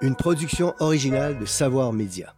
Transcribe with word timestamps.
une 0.00 0.16
production 0.16 0.74
originale 0.80 1.38
de 1.38 1.46
Savoir 1.46 1.92
Média. 1.92 2.34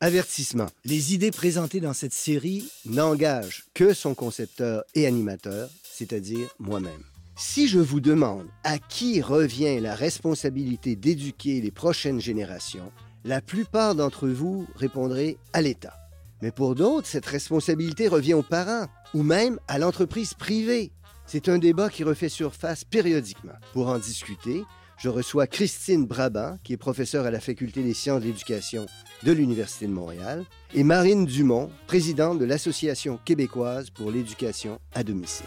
Avertissement. 0.00 0.66
Les 0.84 1.14
idées 1.14 1.30
présentées 1.30 1.80
dans 1.80 1.92
cette 1.92 2.12
série 2.12 2.68
n'engagent 2.84 3.64
que 3.74 3.94
son 3.94 4.14
concepteur 4.14 4.84
et 4.94 5.06
animateur, 5.06 5.70
c'est-à-dire 5.82 6.48
moi-même. 6.58 7.02
Si 7.36 7.68
je 7.68 7.78
vous 7.78 8.00
demande 8.00 8.46
à 8.64 8.78
qui 8.78 9.22
revient 9.22 9.80
la 9.80 9.94
responsabilité 9.94 10.96
d'éduquer 10.96 11.60
les 11.60 11.70
prochaines 11.70 12.20
générations, 12.20 12.92
la 13.24 13.40
plupart 13.40 13.94
d'entre 13.94 14.28
vous 14.28 14.66
répondrez 14.74 15.38
à 15.52 15.62
l'État. 15.62 15.94
Mais 16.42 16.50
pour 16.50 16.74
d'autres, 16.74 17.06
cette 17.06 17.26
responsabilité 17.26 18.08
revient 18.08 18.34
aux 18.34 18.42
parents 18.42 18.88
ou 19.14 19.22
même 19.22 19.58
à 19.68 19.78
l'entreprise 19.78 20.34
privée. 20.34 20.90
C'est 21.24 21.48
un 21.48 21.58
débat 21.58 21.88
qui 21.88 22.04
refait 22.04 22.28
surface 22.28 22.84
périodiquement. 22.84 23.54
Pour 23.72 23.88
en 23.88 23.98
discuter, 23.98 24.64
je 25.02 25.08
reçois 25.08 25.48
Christine 25.48 26.06
Brabant, 26.06 26.58
qui 26.62 26.74
est 26.74 26.76
professeure 26.76 27.26
à 27.26 27.32
la 27.32 27.40
Faculté 27.40 27.82
des 27.82 27.92
sciences 27.92 28.20
de 28.20 28.26
l'éducation 28.26 28.86
de 29.24 29.32
l'Université 29.32 29.88
de 29.88 29.92
Montréal, 29.92 30.44
et 30.74 30.84
Marine 30.84 31.26
Dumont, 31.26 31.72
présidente 31.88 32.38
de 32.38 32.44
l'Association 32.44 33.18
québécoise 33.24 33.90
pour 33.90 34.12
l'éducation 34.12 34.78
à 34.94 35.02
domicile. 35.02 35.46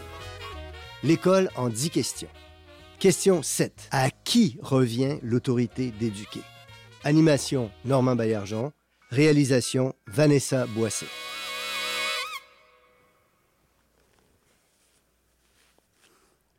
L'école 1.02 1.48
en 1.56 1.70
10 1.70 1.88
questions. 1.88 2.28
Question 2.98 3.42
7. 3.42 3.88
À 3.92 4.10
qui 4.10 4.58
revient 4.60 5.16
l'autorité 5.22 5.90
d'éduquer? 5.90 6.42
Animation 7.02 7.70
Normand 7.86 8.14
Baillargeon. 8.14 8.72
Réalisation 9.08 9.94
Vanessa 10.06 10.66
Boisset. 10.66 11.06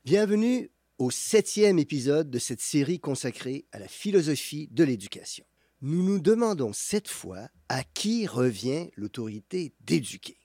Bienvenue 0.04 0.72
au 0.98 1.12
septième 1.12 1.78
épisode 1.78 2.30
de 2.30 2.40
cette 2.40 2.62
série 2.62 3.00
consacrée 3.00 3.66
à 3.72 3.80
la 3.80 3.88
philosophie 3.88 4.68
de 4.72 4.84
l'éducation. 4.84 5.46
Nous 5.82 6.02
nous 6.02 6.20
demandons 6.20 6.74
cette 6.74 7.08
fois 7.08 7.50
à 7.70 7.84
qui 7.84 8.26
revient 8.26 8.90
l'autorité 8.96 9.74
d'éduquer. 9.82 10.38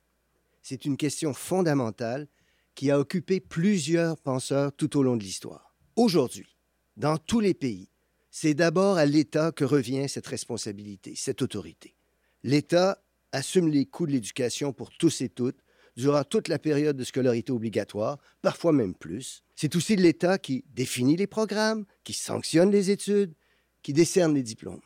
C'est 0.63 0.85
une 0.85 0.99
question 0.99 1.33
fondamentale 1.33 2.29
qui 2.75 2.91
a 2.91 2.99
occupé 2.99 3.41
plusieurs 3.41 4.19
penseurs 4.19 4.73
tout 4.75 4.97
au 4.99 5.03
long 5.03 5.17
de 5.17 5.23
l'histoire. 5.23 5.75
Aujourd'hui, 5.97 6.57
dans 6.97 7.17
tous 7.17 7.41
les 7.41 7.55
pays, 7.55 7.89
c'est 8.31 8.55
d'abord 8.55 8.97
à 8.97 9.07
l'État 9.07 9.53
que 9.53 9.65
revient 9.65 10.09
cette 10.09 10.27
responsabilité, 10.27 11.15
cette 11.17 11.43
autorité. 11.43 11.95
L'État 12.43 13.03
assume 13.33 13.69
les 13.69 13.87
coûts 13.87 14.07
de 14.07 14.13
l'éducation 14.13 14.73
pour 14.73 14.91
tous 14.91 15.23
et 15.23 15.29
toutes 15.31 15.62
durant 15.97 16.25
toute 16.25 16.49
la 16.49 16.59
période 16.59 16.97
de 16.97 17.05
scolarité 17.05 17.53
obligatoire, 17.53 18.19
parfois 18.41 18.73
même 18.73 18.95
plus. 18.95 19.43
C'est 19.57 19.77
aussi 19.77 19.97
l'État 19.97 20.39
qui 20.39 20.65
définit 20.75 21.17
les 21.17 21.27
programmes, 21.27 21.85
qui 22.05 22.13
sanctionne 22.13 22.71
les 22.71 22.91
études, 22.91 23.35
qui 23.83 23.93
décerne 23.93 24.35
les 24.35 24.43
diplômes. 24.43 24.81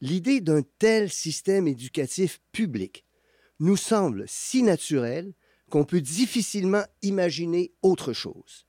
L'idée 0.00 0.40
d'un 0.40 0.62
tel 0.78 1.10
système 1.10 1.68
éducatif 1.68 2.40
public 2.52 3.04
nous 3.60 3.76
semble 3.76 4.24
si 4.26 4.62
naturelle 4.62 5.32
qu'on 5.70 5.84
peut 5.84 6.00
difficilement 6.00 6.84
imaginer 7.02 7.72
autre 7.82 8.12
chose. 8.12 8.66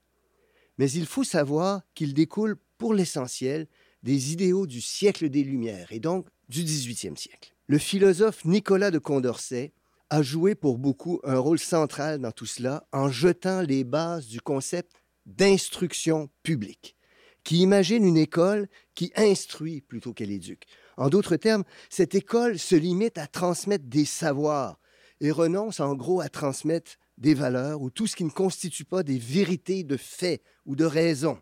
Mais 0.77 0.89
il 0.91 1.05
faut 1.05 1.23
savoir 1.23 1.81
qu'il 1.95 2.13
découle 2.13 2.57
pour 2.77 2.93
l'essentiel 2.93 3.67
des 4.03 4.31
idéaux 4.31 4.67
du 4.67 4.81
siècle 4.81 5.29
des 5.29 5.43
Lumières 5.43 5.91
et 5.91 5.99
donc 5.99 6.27
du 6.49 6.63
18e 6.63 7.17
siècle. 7.17 7.53
Le 7.67 7.77
philosophe 7.77 8.45
Nicolas 8.45 8.91
de 8.91 8.99
Condorcet 8.99 9.73
a 10.09 10.21
joué 10.21 10.55
pour 10.55 10.77
beaucoup 10.77 11.19
un 11.23 11.37
rôle 11.37 11.59
central 11.59 12.19
dans 12.19 12.31
tout 12.31 12.45
cela 12.45 12.87
en 12.91 13.09
jetant 13.09 13.61
les 13.61 13.83
bases 13.83 14.27
du 14.27 14.41
concept 14.41 15.03
d'instruction 15.25 16.29
publique, 16.43 16.95
qui 17.43 17.57
imagine 17.57 18.05
une 18.05 18.17
école 18.17 18.67
qui 18.95 19.11
instruit 19.15 19.81
plutôt 19.81 20.13
qu'elle 20.13 20.31
éduque. 20.31 20.65
En 20.95 21.09
d'autres 21.09 21.35
termes, 21.35 21.63
cette 21.89 22.15
école 22.15 22.57
se 22.57 22.75
limite 22.75 23.17
à 23.17 23.27
transmettre 23.27 23.85
des 23.85 24.05
savoirs 24.05 24.79
et 25.19 25.31
renonce 25.31 25.79
en 25.79 25.95
gros 25.95 26.21
à 26.21 26.29
transmettre 26.29 26.97
des 27.17 27.33
valeurs 27.33 27.81
ou 27.81 27.89
tout 27.89 28.07
ce 28.07 28.15
qui 28.15 28.23
ne 28.23 28.29
constitue 28.29 28.85
pas 28.85 29.03
des 29.03 29.17
vérités 29.17 29.83
de 29.83 29.97
fait 29.97 30.41
ou 30.65 30.75
de 30.75 30.85
raison. 30.85 31.39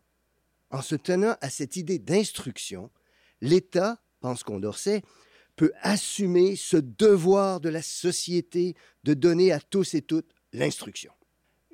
En 0.72 0.82
se 0.82 0.96
tenant 0.96 1.36
à 1.42 1.50
cette 1.50 1.76
idée 1.76 2.00
d'instruction, 2.00 2.90
l'État, 3.42 4.02
pense 4.20 4.44
Condorcet, 4.44 5.04
peut 5.56 5.72
assumer 5.82 6.56
ce 6.56 6.78
devoir 6.78 7.60
de 7.60 7.70
la 7.70 7.82
société 7.82 8.76
de 9.04 9.14
donner 9.14 9.52
à 9.52 9.60
tous 9.60 9.94
et 9.94 10.02
toutes 10.02 10.32
l'instruction. 10.54 11.12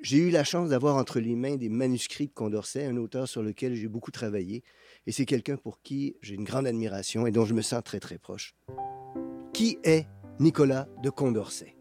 J'ai 0.02 0.18
eu 0.18 0.30
la 0.30 0.42
chance 0.42 0.70
d'avoir 0.70 0.96
entre 0.96 1.20
les 1.20 1.36
mains 1.36 1.54
des 1.56 1.68
manuscrits 1.68 2.26
de 2.26 2.32
Condorcet, 2.32 2.86
un 2.86 2.96
auteur 2.96 3.28
sur 3.28 3.40
lequel 3.40 3.76
j'ai 3.76 3.86
beaucoup 3.86 4.10
travaillé, 4.10 4.64
et 5.06 5.12
c'est 5.12 5.26
quelqu'un 5.26 5.56
pour 5.56 5.80
qui 5.80 6.16
j'ai 6.22 6.34
une 6.34 6.42
grande 6.42 6.66
admiration 6.66 7.24
et 7.26 7.30
dont 7.30 7.44
je 7.44 7.54
me 7.54 7.62
sens 7.62 7.84
très 7.84 8.00
très 8.00 8.18
proche. 8.18 8.56
Qui 9.52 9.78
est 9.84 10.08
Nicolas 10.40 10.88
de 11.04 11.10
Condorcet? 11.10 11.76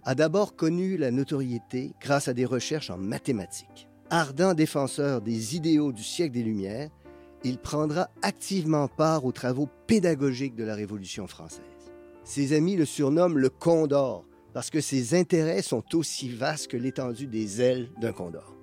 a 0.03 0.15
d'abord 0.15 0.55
connu 0.55 0.97
la 0.97 1.11
notoriété 1.11 1.93
grâce 2.01 2.27
à 2.27 2.33
des 2.33 2.45
recherches 2.45 2.89
en 2.89 2.97
mathématiques. 2.97 3.87
Ardent 4.09 4.53
défenseur 4.53 5.21
des 5.21 5.55
idéaux 5.55 5.91
du 5.91 6.03
siècle 6.03 6.33
des 6.33 6.43
Lumières, 6.43 6.89
il 7.43 7.57
prendra 7.57 8.09
activement 8.21 8.87
part 8.87 9.25
aux 9.25 9.31
travaux 9.31 9.69
pédagogiques 9.87 10.55
de 10.55 10.63
la 10.63 10.75
Révolution 10.75 11.27
française. 11.27 11.63
Ses 12.23 12.53
amis 12.53 12.75
le 12.75 12.85
surnomment 12.85 13.37
le 13.37 13.49
Condor 13.49 14.25
parce 14.53 14.69
que 14.69 14.81
ses 14.81 15.15
intérêts 15.17 15.61
sont 15.61 15.83
aussi 15.95 16.29
vastes 16.29 16.67
que 16.67 16.77
l'étendue 16.77 17.27
des 17.27 17.61
ailes 17.61 17.89
d'un 17.99 18.11
condor. 18.11 18.55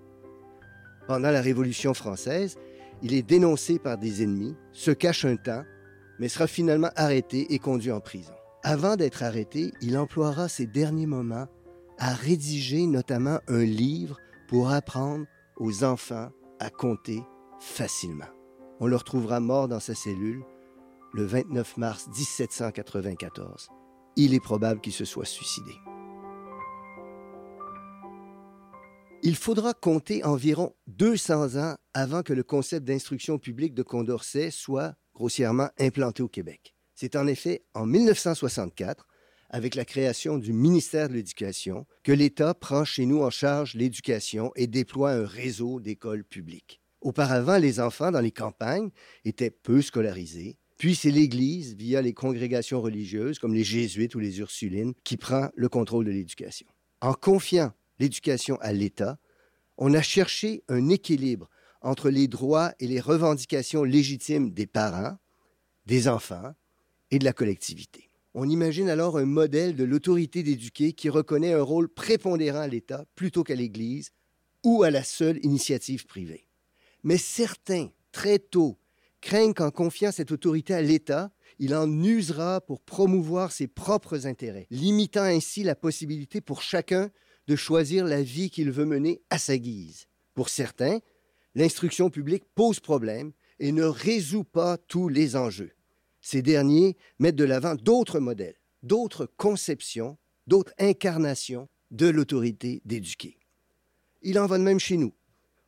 Pendant 1.07 1.31
la 1.31 1.41
Révolution 1.41 1.95
française, 1.95 2.57
il 3.03 3.15
est 3.15 3.23
dénoncé 3.23 3.79
par 3.79 3.97
des 3.97 4.23
ennemis, 4.23 4.55
se 4.73 4.91
cache 4.91 5.25
un 5.25 5.37
temps, 5.37 5.65
mais 6.19 6.29
sera 6.29 6.47
finalement 6.47 6.91
arrêté 6.97 7.47
et 7.55 7.59
conduit 7.59 7.93
en 7.93 8.01
prison. 8.01 8.33
Avant 8.71 8.97
d'être 8.97 9.23
arrêté, 9.23 9.73
il 9.81 9.97
emploiera 9.97 10.47
ses 10.47 10.67
derniers 10.67 11.07
moments 11.07 11.47
à 11.97 12.13
rédiger 12.13 12.87
notamment 12.87 13.39
un 13.49 13.65
livre 13.65 14.19
pour 14.47 14.69
apprendre 14.69 15.25
aux 15.57 15.85
enfants 15.85 16.29
à 16.61 16.69
compter 16.69 17.23
facilement. 17.61 18.29
On 18.79 18.87
le 18.87 18.97
retrouvera 18.97 19.41
mort 19.41 19.69
dans 19.69 19.81
sa 19.81 19.95
cellule 19.95 20.45
le 21.15 21.25
29 21.25 21.79
mars 21.79 22.09
1794. 22.09 23.71
Il 24.17 24.35
est 24.35 24.39
probable 24.39 24.83
qu'il 24.83 24.93
se 24.93 25.07
soit 25.07 25.25
suicidé. 25.25 25.73
Il 29.23 29.35
faudra 29.35 29.73
compter 29.73 30.23
environ 30.25 30.75
200 30.89 31.57
ans 31.57 31.77
avant 31.95 32.23
que 32.23 32.35
le 32.35 32.43
concept 32.43 32.87
d'instruction 32.87 33.39
publique 33.39 33.73
de 33.73 33.83
Condorcet 33.83 34.51
soit 34.51 34.93
grossièrement 35.15 35.71
implanté 35.79 36.23
au 36.23 36.29
Québec. 36.29 36.75
C'est 37.01 37.15
en 37.15 37.29
effet 37.29 37.63
en 37.75 37.87
1964, 37.87 39.07
avec 39.51 39.77
la 39.77 39.85
création 39.85 40.37
du 40.37 40.53
ministère 40.53 41.09
de 41.09 41.15
l'Éducation, 41.15 41.87
que 42.03 42.11
l'État 42.11 42.55
prend 42.55 42.85
chez 42.85 43.07
nous 43.07 43.23
en 43.23 43.31
charge 43.31 43.75
l'éducation 43.75 44.51
et 44.57 44.67
déploie 44.67 45.13
un 45.13 45.25
réseau 45.25 45.79
d'écoles 45.79 46.25
publiques. 46.25 46.81
Auparavant, 47.01 47.59
les 47.59 47.79
enfants 47.79 48.11
dans 48.11 48.21
les 48.21 48.33
campagnes 48.33 48.91
étaient 49.25 49.53
peu 49.53 49.81
scolarisés, 49.81 50.59
puis 50.77 50.97
c'est 50.97 51.13
l'Église, 51.13 51.77
via 51.77 52.03
les 52.03 52.15
congrégations 52.15 52.81
religieuses 52.81 53.39
comme 53.39 53.55
les 53.55 53.63
Jésuites 53.63 54.17
ou 54.17 54.19
les 54.19 54.41
Ursulines, 54.41 54.93
qui 55.05 55.17
prend 55.17 55.51
le 55.55 55.69
contrôle 55.69 56.05
de 56.05 56.11
l'éducation. 56.11 56.67
En 57.01 57.15
confiant 57.15 57.73
l'éducation 58.01 58.59
à 58.61 58.73
l'État, 58.73 59.21
on 59.77 59.95
a 59.95 60.03
cherché 60.03 60.65
un 60.67 60.89
équilibre 60.89 61.49
entre 61.81 62.11
les 62.11 62.27
droits 62.27 62.73
et 62.81 62.89
les 62.89 62.99
revendications 62.99 63.85
légitimes 63.85 64.51
des 64.51 64.67
parents, 64.67 65.17
des 65.87 66.09
enfants 66.09 66.55
et 67.11 67.19
de 67.19 67.25
la 67.25 67.33
collectivité. 67.33 68.11
On 68.35 68.49
imagine 68.49 68.89
alors 68.89 69.19
un 69.19 69.25
modèle 69.25 69.75
de 69.75 69.85
l'autorité 69.85 70.43
d'éduquer 70.43 70.93
qui 70.93 71.09
reconnaît 71.09 71.55
un 71.55 71.63
rôle 71.63 71.89
prépondérant 71.89 72.61
à 72.61 72.69
l'État 72.69 73.05
plutôt 73.15 73.43
qu'à 73.43 73.55
l'Église 73.55 74.11
ou 74.65 74.83
à 74.83 74.91
la 74.91 75.03
seule 75.03 75.45
initiative 75.45 76.07
privée. 76.07 76.47
Mais 77.03 77.17
certains, 77.17 77.89
très 78.13 78.39
tôt, 78.39 78.79
craignent 79.21 79.55
qu'en 79.55 79.71
confiant 79.71 80.13
cette 80.13 80.33
autorité 80.33 80.75
à 80.75 80.83
l'État, 80.83 81.33
il 81.59 81.75
en 81.75 81.91
usera 82.03 82.61
pour 82.61 82.81
promouvoir 82.81 83.51
ses 83.51 83.67
propres 83.67 84.27
intérêts, 84.27 84.67
limitant 84.71 85.23
ainsi 85.23 85.65
la 85.65 85.75
possibilité 85.75 86.41
pour 86.41 86.63
chacun 86.63 87.11
de 87.49 87.57
choisir 87.57 88.05
la 88.05 88.23
vie 88.23 88.51
qu'il 88.51 88.71
veut 88.71 88.85
mener 88.85 89.23
à 89.31 89.39
sa 89.39 89.57
guise. 89.59 90.07
Pour 90.35 90.51
certains, 90.51 90.99
l'instruction 91.55 92.11
publique 92.11 92.45
pose 92.55 92.79
problème 92.79 93.33
et 93.59 93.73
ne 93.73 93.85
résout 93.85 94.45
pas 94.45 94.77
tous 94.77 95.09
les 95.09 95.35
enjeux. 95.35 95.73
Ces 96.31 96.43
derniers 96.43 96.99
mettent 97.19 97.37
de 97.37 97.45
l'avant 97.45 97.75
d'autres 97.75 98.21
modèles, 98.21 98.61
d'autres 98.83 99.25
conceptions, 99.39 100.19
d'autres 100.47 100.75
incarnations 100.79 101.71
de 101.91 102.07
l'autorité 102.07 102.83
d'éduquer. 102.85 103.39
Il 104.21 104.39
en 104.39 104.45
va 104.45 104.59
de 104.59 104.63
même 104.63 104.79
chez 104.79 104.99
nous. 104.99 105.15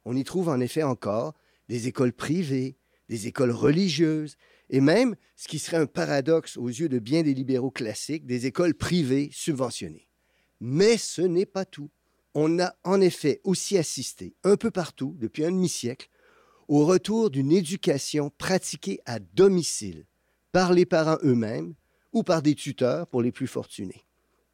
On 0.04 0.14
y 0.14 0.22
trouve 0.22 0.50
en 0.50 0.60
effet 0.60 0.82
encore 0.82 1.32
des 1.70 1.88
écoles 1.88 2.12
privées, 2.12 2.76
des 3.08 3.26
écoles 3.26 3.52
religieuses, 3.52 4.36
et 4.68 4.82
même, 4.82 5.16
ce 5.34 5.48
qui 5.48 5.58
serait 5.58 5.78
un 5.78 5.86
paradoxe 5.86 6.58
aux 6.58 6.68
yeux 6.68 6.90
de 6.90 6.98
bien 6.98 7.22
des 7.22 7.32
libéraux 7.32 7.70
classiques, 7.70 8.26
des 8.26 8.44
écoles 8.44 8.74
privées 8.74 9.30
subventionnées. 9.32 10.10
Mais 10.60 10.98
ce 10.98 11.22
n'est 11.22 11.46
pas 11.46 11.64
tout. 11.64 11.88
On 12.34 12.60
a 12.60 12.76
en 12.84 13.00
effet 13.00 13.40
aussi 13.44 13.78
assisté, 13.78 14.34
un 14.44 14.58
peu 14.58 14.70
partout, 14.70 15.16
depuis 15.20 15.42
un 15.42 15.52
demi-siècle, 15.52 16.10
au 16.68 16.84
retour 16.84 17.30
d'une 17.30 17.50
éducation 17.50 18.28
pratiquée 18.36 19.00
à 19.06 19.20
domicile 19.20 20.04
par 20.52 20.72
les 20.72 20.86
parents 20.86 21.18
eux-mêmes 21.22 21.74
ou 22.12 22.22
par 22.22 22.42
des 22.42 22.54
tuteurs 22.54 23.06
pour 23.06 23.22
les 23.22 23.32
plus 23.32 23.46
fortunés. 23.46 24.04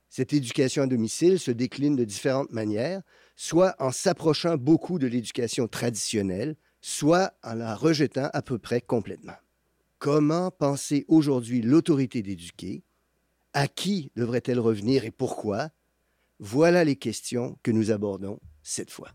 Cette 0.08 0.32
éducation 0.32 0.82
à 0.82 0.86
domicile 0.86 1.38
se 1.38 1.50
décline 1.50 1.96
de 1.96 2.04
différentes 2.04 2.52
manières, 2.52 3.02
soit 3.34 3.74
en 3.78 3.90
s'approchant 3.90 4.56
beaucoup 4.56 4.98
de 4.98 5.06
l'éducation 5.06 5.68
traditionnelle, 5.68 6.56
soit 6.80 7.34
en 7.42 7.54
la 7.54 7.74
rejetant 7.74 8.30
à 8.32 8.42
peu 8.42 8.58
près 8.58 8.80
complètement. 8.80 9.34
Comment 9.98 10.50
penser 10.50 11.04
aujourd'hui 11.08 11.62
l'autorité 11.62 12.22
d'éduquer? 12.22 12.84
À 13.52 13.68
qui 13.68 14.12
devrait-elle 14.16 14.60
revenir 14.60 15.04
et 15.04 15.10
pourquoi? 15.10 15.70
Voilà 16.38 16.84
les 16.84 16.96
questions 16.96 17.58
que 17.62 17.70
nous 17.70 17.90
abordons 17.90 18.38
cette 18.62 18.90
fois. 18.90 19.10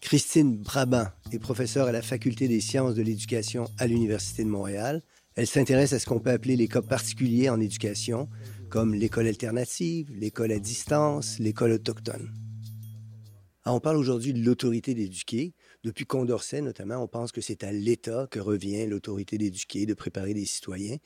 Christine 0.00 0.58
Brabant 0.58 1.06
est 1.32 1.38
professeure 1.38 1.88
à 1.88 1.92
la 1.92 2.02
Faculté 2.02 2.46
des 2.48 2.60
sciences 2.60 2.94
de 2.94 3.02
l'éducation 3.02 3.66
à 3.78 3.86
l'Université 3.86 4.44
de 4.44 4.48
Montréal. 4.48 5.02
Elle 5.36 5.46
s'intéresse 5.46 5.92
à 5.92 5.98
ce 5.98 6.06
qu'on 6.06 6.18
peut 6.18 6.30
appeler 6.30 6.56
les 6.56 6.66
cas 6.66 6.80
particuliers 6.80 7.50
en 7.50 7.60
éducation, 7.60 8.26
comme 8.70 8.94
l'école 8.94 9.26
alternative, 9.26 10.10
l'école 10.14 10.50
à 10.50 10.58
distance, 10.58 11.38
l'école 11.38 11.72
autochtone. 11.72 12.32
Ah, 13.64 13.74
on 13.74 13.80
parle 13.80 13.98
aujourd'hui 13.98 14.32
de 14.32 14.42
l'autorité 14.42 14.94
d'éduquer. 14.94 15.52
Depuis 15.84 16.06
Condorcet, 16.06 16.62
notamment, 16.62 17.02
on 17.02 17.06
pense 17.06 17.32
que 17.32 17.42
c'est 17.42 17.64
à 17.64 17.72
l'État 17.72 18.26
que 18.30 18.40
revient 18.40 18.86
l'autorité 18.86 19.36
d'éduquer, 19.36 19.84
de 19.84 19.92
préparer 19.92 20.32
des 20.32 20.46
citoyens. 20.46 20.96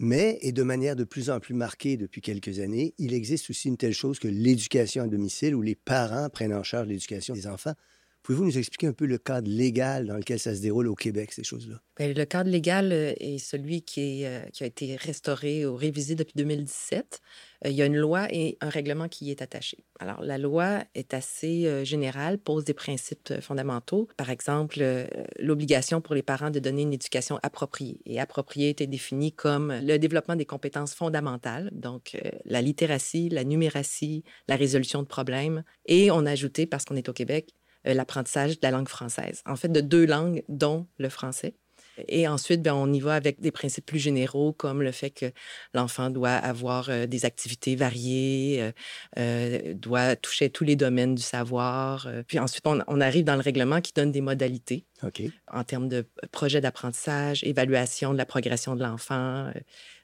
Mais, 0.00 0.38
et 0.42 0.50
de 0.50 0.64
manière 0.64 0.96
de 0.96 1.04
plus 1.04 1.30
en 1.30 1.38
plus 1.38 1.54
marquée 1.54 1.96
depuis 1.96 2.20
quelques 2.20 2.58
années, 2.58 2.94
il 2.98 3.14
existe 3.14 3.48
aussi 3.48 3.68
une 3.68 3.76
telle 3.76 3.94
chose 3.94 4.18
que 4.18 4.26
l'éducation 4.26 5.04
à 5.04 5.06
domicile 5.06 5.54
où 5.54 5.62
les 5.62 5.76
parents 5.76 6.28
prennent 6.30 6.54
en 6.54 6.64
charge 6.64 6.88
l'éducation 6.88 7.32
des 7.32 7.46
enfants. 7.46 7.74
Pouvez-vous 8.22 8.44
nous 8.44 8.58
expliquer 8.58 8.86
un 8.86 8.92
peu 8.92 9.06
le 9.06 9.18
cadre 9.18 9.50
légal 9.50 10.06
dans 10.06 10.16
lequel 10.16 10.38
ça 10.38 10.54
se 10.54 10.60
déroule 10.60 10.86
au 10.86 10.94
Québec, 10.94 11.32
ces 11.32 11.42
choses-là? 11.42 11.82
Bien, 11.98 12.12
le 12.12 12.24
cadre 12.24 12.48
légal 12.48 12.92
euh, 12.92 13.12
est 13.18 13.38
celui 13.38 13.84
euh, 13.98 14.40
qui, 14.44 14.62
a 14.62 14.66
été 14.66 14.94
restauré 14.94 15.66
ou 15.66 15.74
révisé 15.74 16.14
depuis 16.14 16.34
2017. 16.36 17.20
Euh, 17.64 17.70
il 17.70 17.74
y 17.74 17.82
a 17.82 17.86
une 17.86 17.96
loi 17.96 18.32
et 18.32 18.58
un 18.60 18.68
règlement 18.68 19.08
qui 19.08 19.24
y 19.24 19.30
est 19.32 19.42
attaché. 19.42 19.84
Alors, 19.98 20.22
la 20.22 20.38
loi 20.38 20.84
est 20.94 21.14
assez 21.14 21.84
générale, 21.84 22.38
pose 22.38 22.64
des 22.64 22.74
principes 22.74 23.40
fondamentaux. 23.40 24.08
Par 24.16 24.30
exemple, 24.30 24.82
l'obligation 25.38 26.00
pour 26.00 26.14
les 26.14 26.22
parents 26.22 26.50
de 26.50 26.58
donner 26.58 26.82
une 26.82 26.92
éducation 26.92 27.38
appropriée. 27.42 28.00
Et 28.04 28.20
appropriée 28.20 28.70
était 28.70 28.88
définie 28.88 29.32
comme 29.32 29.72
le 29.72 29.98
développement 29.98 30.34
des 30.34 30.44
compétences 30.44 30.94
fondamentales, 30.94 31.70
donc 31.72 32.20
la 32.44 32.62
littératie, 32.62 33.28
la 33.28 33.44
numératie, 33.44 34.24
la 34.48 34.56
résolution 34.56 35.02
de 35.02 35.06
problèmes. 35.06 35.62
Et 35.86 36.10
on 36.10 36.26
a 36.26 36.32
ajouté, 36.32 36.66
parce 36.66 36.84
qu'on 36.84 36.96
est 36.96 37.08
au 37.08 37.12
Québec, 37.12 37.54
l'apprentissage 37.84 38.60
de 38.60 38.66
la 38.66 38.70
langue 38.70 38.88
française. 38.88 39.42
En 39.46 39.56
fait, 39.56 39.68
de 39.68 39.80
deux 39.80 40.06
langues, 40.06 40.44
dont 40.48 40.86
le 40.98 41.08
français. 41.08 41.56
Et 42.08 42.26
ensuite, 42.26 42.62
bien, 42.62 42.74
on 42.74 42.92
y 42.92 43.00
va 43.00 43.14
avec 43.14 43.40
des 43.40 43.50
principes 43.50 43.86
plus 43.86 43.98
généraux, 43.98 44.52
comme 44.52 44.82
le 44.82 44.92
fait 44.92 45.10
que 45.10 45.26
l'enfant 45.74 46.10
doit 46.10 46.30
avoir 46.30 46.88
euh, 46.88 47.06
des 47.06 47.24
activités 47.24 47.76
variées, 47.76 48.72
euh, 49.18 49.74
doit 49.74 50.16
toucher 50.16 50.50
tous 50.50 50.64
les 50.64 50.76
domaines 50.76 51.14
du 51.14 51.22
savoir. 51.22 52.08
Puis 52.26 52.38
ensuite, 52.38 52.66
on, 52.66 53.00
arrive 53.00 53.24
dans 53.24 53.34
le 53.34 53.40
règlement 53.40 53.80
qui 53.80 53.92
donne 53.92 54.12
des 54.12 54.20
modalités 54.20 54.86
en 55.48 55.64
termes 55.64 55.88
de 55.88 56.06
projet 56.30 56.60
d'apprentissage, 56.60 57.42
évaluation 57.42 58.12
de 58.12 58.18
la 58.18 58.26
progression 58.26 58.76
de 58.76 58.82
l'enfant, 58.82 59.52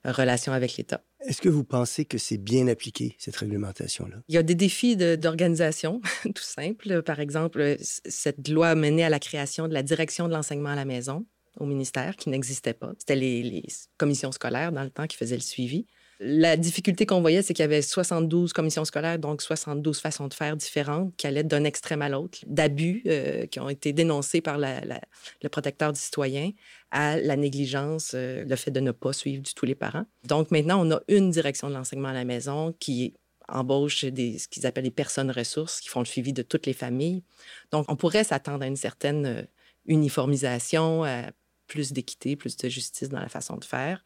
relation 0.04 0.52
avec 0.52 0.76
l'État. 0.76 1.02
Est-ce 1.20 1.40
que 1.40 1.48
vous 1.48 1.64
pensez 1.64 2.04
que 2.04 2.18
c'est 2.18 2.38
bien 2.38 2.68
appliqué, 2.68 3.16
cette 3.18 3.36
réglementation-là? 3.36 4.16
Il 4.28 4.34
y 4.34 4.38
a 4.38 4.42
des 4.42 4.54
défis 4.54 4.96
d'organisation, 4.96 6.00
tout 6.22 6.42
simple. 6.42 7.02
Par 7.02 7.20
exemple, 7.20 7.76
cette 7.80 8.48
loi 8.48 8.70
a 8.70 8.74
mené 8.74 9.04
à 9.04 9.10
la 9.10 9.18
création 9.18 9.68
de 9.68 9.74
la 9.74 9.82
direction 9.82 10.28
de 10.28 10.32
l'enseignement 10.32 10.70
à 10.70 10.76
la 10.76 10.84
maison 10.84 11.26
au 11.58 11.66
ministère, 11.66 12.16
qui 12.16 12.30
n'existait 12.30 12.74
pas. 12.74 12.92
C'était 12.98 13.16
les, 13.16 13.64
commissions 13.96 14.32
scolaires 14.32 14.72
dans 14.72 14.84
le 14.84 14.90
temps 14.90 15.06
qui 15.06 15.16
faisaient 15.16 15.36
le 15.36 15.42
suivi. 15.42 15.86
La 16.20 16.56
difficulté 16.56 17.06
qu'on 17.06 17.20
voyait, 17.20 17.42
c'est 17.42 17.54
qu'il 17.54 17.62
y 17.62 17.64
avait 17.64 17.82
72 17.82 18.52
commissions 18.52 18.84
scolaires, 18.84 19.20
donc 19.20 19.40
72 19.40 20.00
façons 20.00 20.26
de 20.26 20.34
faire 20.34 20.56
différentes 20.56 21.14
qui 21.16 21.28
allaient 21.28 21.44
d'un 21.44 21.62
extrême 21.62 22.02
à 22.02 22.08
l'autre, 22.08 22.40
d'abus 22.46 23.02
euh, 23.06 23.46
qui 23.46 23.60
ont 23.60 23.68
été 23.68 23.92
dénoncés 23.92 24.40
par 24.40 24.58
le 24.58 25.48
protecteur 25.48 25.92
du 25.92 26.00
citoyen 26.00 26.50
à 26.90 27.20
la 27.20 27.36
négligence, 27.36 28.12
euh, 28.14 28.44
le 28.44 28.56
fait 28.56 28.72
de 28.72 28.80
ne 28.80 28.90
pas 28.90 29.12
suivre 29.12 29.42
du 29.42 29.54
tout 29.54 29.64
les 29.64 29.76
parents. 29.76 30.06
Donc 30.24 30.50
maintenant, 30.50 30.84
on 30.84 30.90
a 30.90 31.00
une 31.06 31.30
direction 31.30 31.68
de 31.68 31.74
l'enseignement 31.74 32.08
à 32.08 32.14
la 32.14 32.24
maison 32.24 32.74
qui 32.80 33.14
embauche 33.48 34.00
ce 34.00 34.48
qu'ils 34.48 34.66
appellent 34.66 34.84
les 34.84 34.90
personnes 34.90 35.30
ressources 35.30 35.80
qui 35.80 35.88
font 35.88 36.00
le 36.00 36.06
suivi 36.06 36.32
de 36.32 36.42
toutes 36.42 36.66
les 36.66 36.72
familles. 36.72 37.22
Donc, 37.70 37.86
on 37.88 37.96
pourrait 37.96 38.24
s'attendre 38.24 38.62
à 38.62 38.66
une 38.66 38.76
certaine 38.76 39.26
euh, 39.26 39.42
uniformisation, 39.86 41.04
à 41.04 41.30
plus 41.68 41.92
d'équité, 41.92 42.34
plus 42.34 42.56
de 42.56 42.68
justice 42.68 43.08
dans 43.08 43.20
la 43.20 43.28
façon 43.28 43.56
de 43.56 43.64
faire. 43.64 44.04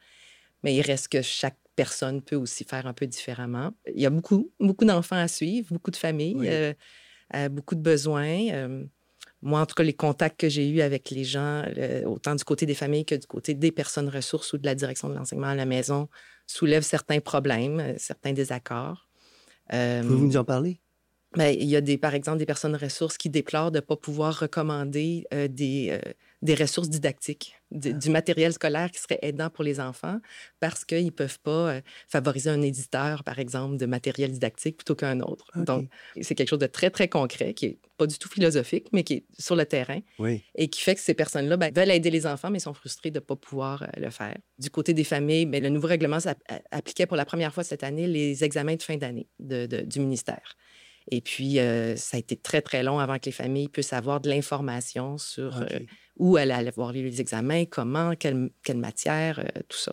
Mais 0.62 0.74
il 0.74 0.82
reste 0.82 1.08
que 1.08 1.22
chaque 1.22 1.56
personne 1.74 2.20
peut 2.20 2.36
aussi 2.36 2.64
faire 2.64 2.86
un 2.86 2.92
peu 2.92 3.06
différemment. 3.06 3.72
Il 3.94 4.00
y 4.00 4.06
a 4.06 4.10
beaucoup, 4.10 4.50
beaucoup 4.60 4.84
d'enfants 4.84 5.16
à 5.16 5.28
suivre, 5.28 5.68
beaucoup 5.72 5.90
de 5.90 5.96
familles, 5.96 6.48
euh, 6.48 6.74
euh, 7.34 7.48
beaucoup 7.48 7.74
de 7.74 7.80
besoins. 7.80 8.48
Euh, 8.50 8.84
moi, 9.40 9.60
en 9.60 9.66
tout 9.66 9.74
cas, 9.74 9.82
les 9.82 9.94
contacts 9.94 10.38
que 10.38 10.48
j'ai 10.48 10.68
eus 10.68 10.82
avec 10.82 11.10
les 11.10 11.24
gens, 11.24 11.64
autant 12.04 12.34
du 12.34 12.44
côté 12.44 12.64
des 12.64 12.74
familles 12.74 13.04
que 13.04 13.16
du 13.16 13.26
côté 13.26 13.54
des 13.54 13.72
personnes 13.72 14.08
ressources 14.08 14.52
ou 14.52 14.58
de 14.58 14.64
la 14.64 14.74
direction 14.74 15.08
de 15.08 15.14
l'enseignement 15.14 15.48
à 15.48 15.54
la 15.56 15.66
maison, 15.66 16.08
soulèvent 16.46 16.84
certains 16.84 17.20
problèmes, 17.20 17.94
certains 17.98 18.32
désaccords. 18.32 19.08
Pouvez-vous 19.68 20.26
nous 20.26 20.36
en 20.36 20.44
parler? 20.44 20.81
Mais 21.36 21.54
ben, 21.54 21.62
il 21.62 21.68
y 21.68 21.76
a 21.76 21.80
des, 21.80 21.98
par 21.98 22.14
exemple 22.14 22.38
des 22.38 22.46
personnes 22.46 22.76
ressources 22.76 23.16
qui 23.16 23.30
déplorent 23.30 23.70
de 23.70 23.78
ne 23.78 23.80
pas 23.80 23.96
pouvoir 23.96 24.38
recommander 24.38 25.24
euh, 25.32 25.48
des, 25.48 25.88
euh, 25.90 26.12
des 26.42 26.54
ressources 26.54 26.88
didactiques, 26.88 27.54
du 27.70 27.94
ah. 27.94 28.10
matériel 28.10 28.52
scolaire 28.52 28.90
qui 28.90 29.00
serait 29.00 29.18
aidant 29.22 29.48
pour 29.48 29.64
les 29.64 29.80
enfants 29.80 30.18
parce 30.60 30.84
qu'ils 30.84 31.06
ne 31.06 31.10
peuvent 31.10 31.38
pas 31.40 31.70
euh, 31.70 31.80
favoriser 32.08 32.50
un 32.50 32.60
éditeur, 32.60 33.24
par 33.24 33.38
exemple, 33.38 33.76
de 33.78 33.86
matériel 33.86 34.32
didactique 34.32 34.76
plutôt 34.76 34.94
qu'un 34.94 35.20
autre. 35.20 35.46
Donc, 35.56 35.88
c'est 36.20 36.34
quelque 36.34 36.50
chose 36.50 36.58
de 36.58 36.66
très, 36.66 36.90
très 36.90 37.08
concret 37.08 37.54
qui 37.54 37.66
n'est 37.66 37.78
pas 37.96 38.06
du 38.06 38.18
tout 38.18 38.28
philosophique, 38.28 38.88
mais 38.92 39.04
qui 39.04 39.14
est 39.14 39.24
sur 39.38 39.56
le 39.56 39.64
terrain 39.64 40.00
et 40.54 40.68
qui 40.68 40.80
fait 40.80 40.94
que 40.94 41.00
ces 41.00 41.14
personnes-là 41.14 41.56
ben, 41.56 41.72
veulent 41.74 41.90
aider 41.90 42.10
les 42.10 42.26
enfants, 42.26 42.50
mais 42.50 42.58
sont 42.58 42.74
frustrées 42.74 43.10
de 43.10 43.20
ne 43.20 43.24
pas 43.24 43.36
pouvoir 43.36 43.86
le 43.96 44.10
faire. 44.10 44.36
Du 44.58 44.68
côté 44.68 44.92
des 44.92 45.04
familles, 45.04 45.46
ben, 45.46 45.62
le 45.62 45.70
nouveau 45.70 45.88
règlement 45.88 46.18
appliquait 46.70 47.06
pour 47.06 47.16
la 47.16 47.24
première 47.24 47.54
fois 47.54 47.64
cette 47.64 47.84
année 47.84 48.06
les 48.06 48.44
examens 48.44 48.76
de 48.76 48.82
fin 48.82 48.96
d'année 48.96 49.28
du 49.38 50.00
ministère. 50.00 50.56
Et 51.10 51.20
puis, 51.20 51.58
euh, 51.58 51.96
ça 51.96 52.16
a 52.16 52.20
été 52.20 52.36
très, 52.36 52.62
très 52.62 52.82
long 52.82 52.98
avant 52.98 53.18
que 53.18 53.26
les 53.26 53.32
familles 53.32 53.68
puissent 53.68 53.92
avoir 53.92 54.20
de 54.20 54.28
l'information 54.28 55.18
sur 55.18 55.60
euh, 55.60 55.66
où 56.16 56.38
elle 56.38 56.50
allait 56.50 56.70
voir 56.70 56.92
les 56.92 57.20
examens, 57.20 57.64
comment, 57.64 58.14
quelle, 58.14 58.50
quelle 58.62 58.78
matière, 58.78 59.40
euh, 59.40 59.60
tout 59.68 59.78
ça. 59.78 59.92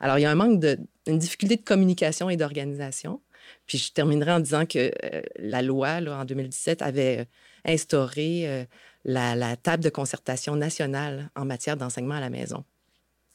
Alors, 0.00 0.18
il 0.18 0.22
y 0.22 0.24
a 0.24 0.30
un 0.30 0.34
manque 0.34 0.58
de, 0.58 0.78
une 1.06 1.18
difficulté 1.18 1.56
de 1.56 1.62
communication 1.62 2.28
et 2.28 2.36
d'organisation. 2.36 3.20
Puis, 3.66 3.78
je 3.78 3.92
terminerai 3.92 4.32
en 4.32 4.40
disant 4.40 4.66
que 4.66 4.90
la 5.38 5.62
loi, 5.62 6.00
là, 6.00 6.18
en 6.18 6.24
2017, 6.24 6.82
avait 6.82 7.26
instauré 7.64 8.66
la, 9.04 9.36
la 9.36 9.56
table 9.56 9.84
de 9.84 9.90
concertation 9.90 10.56
nationale 10.56 11.30
en 11.36 11.44
matière 11.44 11.76
d'enseignement 11.76 12.14
à 12.14 12.20
la 12.20 12.30
maison 12.30 12.64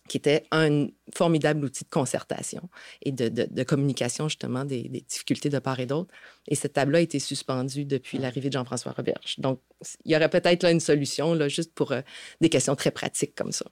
qui 0.08 0.18
était 0.18 0.44
un 0.52 0.88
formidable 1.14 1.66
outil 1.66 1.84
de 1.84 1.90
concertation 1.90 2.70
et 3.02 3.12
de, 3.12 3.64
communication, 3.64 4.28
justement, 4.30 4.66
des, 4.66 4.84
difficultés 5.08 5.50
de 5.50 5.60
part 5.60 5.80
et 5.80 5.86
d'autre. 5.86 6.14
Et 6.48 6.56
cette 6.56 6.74
table-là 6.74 7.00
a 7.00 7.02
été 7.02 7.20
suspendue 7.20 7.86
depuis 7.86 8.18
l'arrivée 8.18 8.50
de 8.50 8.54
Jean-François 8.54 8.94
Roberge. 8.94 9.36
Donc, 9.40 9.62
il 10.06 10.12
y 10.12 10.16
aurait 10.16 10.30
peut-être 10.30 10.64
là 10.64 10.72
une 10.72 10.80
solution, 10.80 11.34
là, 11.34 11.48
juste 11.48 11.74
pour 11.74 11.92
euh, 11.92 12.02
des 12.42 12.50
questions 12.50 12.76
très 12.76 12.92
pratiques 12.92 13.36
comme 13.36 13.52
ça. 13.52 13.66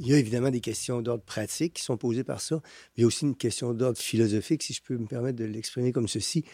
Il 0.00 0.12
y 0.12 0.14
a 0.14 0.18
évidemment 0.18 0.50
des 0.50 0.60
questions 0.60 1.02
d'ordre 1.02 1.24
pratique 1.24 1.74
qui 1.74 1.82
sont 1.82 1.98
posées 1.98 2.24
par 2.24 2.40
ça, 2.40 2.54
mais 2.56 2.62
il 2.96 3.00
y 3.02 3.04
a 3.04 3.06
aussi 3.06 3.26
une 3.26 3.36
question 3.36 3.74
d'ordre 3.74 3.98
philosophique, 3.98 4.62
si 4.62 4.72
je 4.72 4.80
peux 4.80 4.96
me 4.96 5.06
permettre 5.06 5.36
de 5.36 5.44
l'exprimer 5.44 5.92
comme 5.92 6.08
ceci 6.08 6.44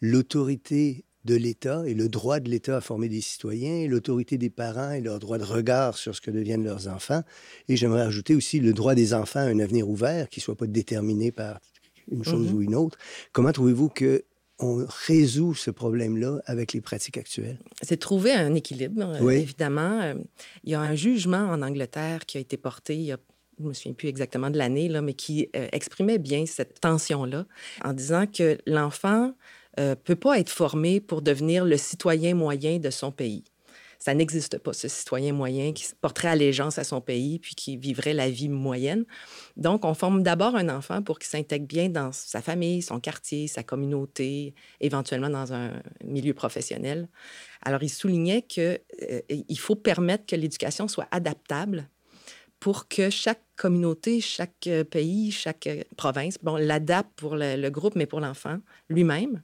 l'autorité 0.00 1.04
de 1.24 1.34
l'État 1.34 1.82
et 1.86 1.94
le 1.94 2.08
droit 2.08 2.38
de 2.38 2.50
l'État 2.50 2.76
à 2.76 2.80
former 2.80 3.08
des 3.08 3.20
citoyens, 3.20 3.76
et 3.76 3.88
l'autorité 3.88 4.36
des 4.36 4.50
parents 4.50 4.92
et 4.92 5.00
leur 5.00 5.18
droit 5.18 5.38
de 5.38 5.44
regard 5.44 5.96
sur 5.96 6.14
ce 6.14 6.20
que 6.20 6.30
deviennent 6.30 6.64
leurs 6.64 6.88
enfants. 6.88 7.22
Et 7.68 7.76
j'aimerais 7.76 8.02
ajouter 8.02 8.34
aussi 8.34 8.60
le 8.60 8.72
droit 8.72 8.94
des 8.94 9.14
enfants 9.14 9.40
à 9.40 9.44
un 9.44 9.58
avenir 9.58 9.88
ouvert 9.88 10.28
qui 10.28 10.40
ne 10.40 10.42
soit 10.42 10.56
pas 10.56 10.66
déterminé 10.66 11.32
par 11.32 11.60
une 12.10 12.24
chose 12.24 12.50
mhm. 12.50 12.54
ou 12.54 12.62
une 12.62 12.74
autre. 12.74 12.98
Comment 13.32 13.52
trouvez-vous 13.52 13.88
que 13.88 14.24
on 14.60 14.86
résout 15.06 15.54
ce 15.54 15.70
problème-là 15.70 16.40
avec 16.46 16.72
les 16.74 16.80
pratiques 16.80 17.18
actuelles? 17.18 17.58
C'est 17.82 17.96
trouver 17.96 18.32
un 18.32 18.54
équilibre, 18.54 19.02
euh, 19.02 19.30
évidemment. 19.30 20.00
Euh, 20.00 20.14
il 20.62 20.70
y 20.70 20.74
a 20.74 20.80
un 20.80 20.94
jugement 20.94 21.48
en 21.50 21.60
Angleterre 21.60 22.24
qui 22.24 22.36
a 22.36 22.40
été 22.40 22.56
porté 22.56 22.94
il 22.94 23.02
y 23.02 23.12
a 23.12 23.18
je 23.58 23.62
ne 23.62 23.68
me 23.68 23.72
souviens 23.72 23.92
plus 23.92 24.08
exactement 24.08 24.50
de 24.50 24.58
l'année, 24.58 24.88
là, 24.88 25.00
mais 25.00 25.14
qui 25.14 25.48
euh, 25.54 25.68
exprimait 25.70 26.18
bien 26.18 26.44
cette 26.44 26.80
tension-là 26.80 27.46
en 27.84 27.92
disant 27.92 28.26
que 28.26 28.58
l'enfant 28.66 29.32
ne 29.78 29.82
euh, 29.82 29.94
peut 29.94 30.16
pas 30.16 30.38
être 30.38 30.50
formé 30.50 31.00
pour 31.00 31.22
devenir 31.22 31.64
le 31.64 31.76
citoyen 31.76 32.34
moyen 32.34 32.78
de 32.78 32.90
son 32.90 33.10
pays. 33.10 33.44
Ça 33.98 34.12
n'existe 34.12 34.58
pas, 34.58 34.74
ce 34.74 34.86
citoyen 34.86 35.32
moyen 35.32 35.72
qui 35.72 35.86
porterait 35.98 36.28
allégeance 36.28 36.78
à 36.78 36.84
son 36.84 37.00
pays 37.00 37.38
puis 37.38 37.54
qui 37.54 37.78
vivrait 37.78 38.12
la 38.12 38.28
vie 38.28 38.50
moyenne. 38.50 39.06
Donc, 39.56 39.86
on 39.86 39.94
forme 39.94 40.22
d'abord 40.22 40.56
un 40.56 40.68
enfant 40.68 41.02
pour 41.02 41.18
qu'il 41.18 41.28
s'intègre 41.28 41.66
bien 41.66 41.88
dans 41.88 42.12
sa 42.12 42.42
famille, 42.42 42.82
son 42.82 43.00
quartier, 43.00 43.48
sa 43.48 43.62
communauté, 43.62 44.54
éventuellement 44.80 45.30
dans 45.30 45.54
un 45.54 45.80
milieu 46.04 46.34
professionnel. 46.34 47.08
Alors, 47.62 47.82
il 47.82 47.88
soulignait 47.88 48.42
qu'il 48.42 48.78
euh, 49.10 49.56
faut 49.56 49.76
permettre 49.76 50.26
que 50.26 50.36
l'éducation 50.36 50.86
soit 50.86 51.08
adaptable 51.10 51.88
pour 52.60 52.88
que 52.88 53.10
chaque 53.10 53.42
communauté, 53.56 54.20
chaque 54.20 54.66
euh, 54.68 54.84
pays, 54.84 55.30
chaque 55.30 55.68
province, 55.96 56.38
bon, 56.42 56.56
l'adapte 56.56 57.10
pour 57.16 57.36
le, 57.36 57.68
groupe, 57.68 57.94
mais 57.94 58.06
pour 58.06 58.20
l'enfant 58.20 58.58
lui-même, 58.88 59.42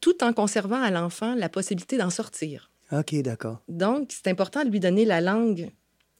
tout 0.00 0.24
en 0.24 0.32
conservant 0.32 0.82
à 0.82 0.90
l'enfant 0.90 1.34
la 1.34 1.48
possibilité 1.48 1.98
d'en 1.98 2.10
sortir. 2.10 2.70
OK, 2.92 3.14
d'accord. 3.22 3.62
Donc, 3.68 4.10
c'est 4.10 4.28
important 4.28 4.64
de 4.64 4.70
lui 4.70 4.80
donner 4.80 5.04
la 5.04 5.20
langue 5.20 5.70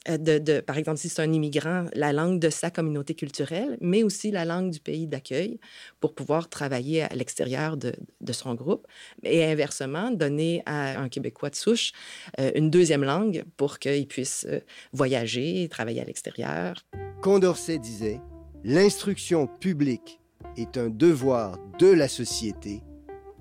euh, 0.07 0.17
de, 0.17 0.61
par 0.61 0.77
exemple, 0.77 0.97
si 0.97 1.09
c'est 1.09 1.21
un 1.21 1.31
immigrant, 1.33 1.85
la 1.93 2.13
langue 2.13 2.39
de 2.39 2.49
sa 2.49 2.71
communauté 2.71 3.15
culturelle, 3.15 3.77
mais 3.81 4.03
aussi 4.03 4.31
la 4.31 4.45
langue 4.45 4.71
du 4.71 4.79
pays 4.79 5.07
d'accueil 5.07 5.59
pour 5.99 6.15
pouvoir 6.15 6.49
travailler 6.49 7.03
à 7.03 7.09
l'extérieur 7.09 7.77
de, 7.77 7.93
son 8.31 8.55
groupe. 8.55 8.87
Et 9.23 9.43
inversement, 9.43 10.11
donner 10.11 10.63
à 10.65 10.99
un 10.99 11.09
Québécois 11.09 11.49
de 11.49 11.55
souche 11.55 11.91
euh, 12.39 12.51
une 12.55 12.69
deuxième 12.69 13.03
langue 13.03 13.43
pour 13.57 13.79
qu'il 13.79 14.07
puisse 14.07 14.45
euh, 14.49 14.59
voyager, 14.93 15.67
travailler 15.69 16.01
à 16.01 16.05
l'extérieur. 16.05 16.85
Condorcet 17.21 17.79
disait, 17.79 18.21
l'instruction 18.63 19.47
publique 19.47 20.21
est 20.57 20.77
un 20.77 20.89
devoir 20.89 21.57
de 21.79 21.87
la 21.87 22.07
société 22.07 22.81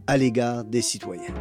à 0.09 0.17
l'égard 0.17 0.65
des 0.65 0.81
citoyens. 0.81 1.35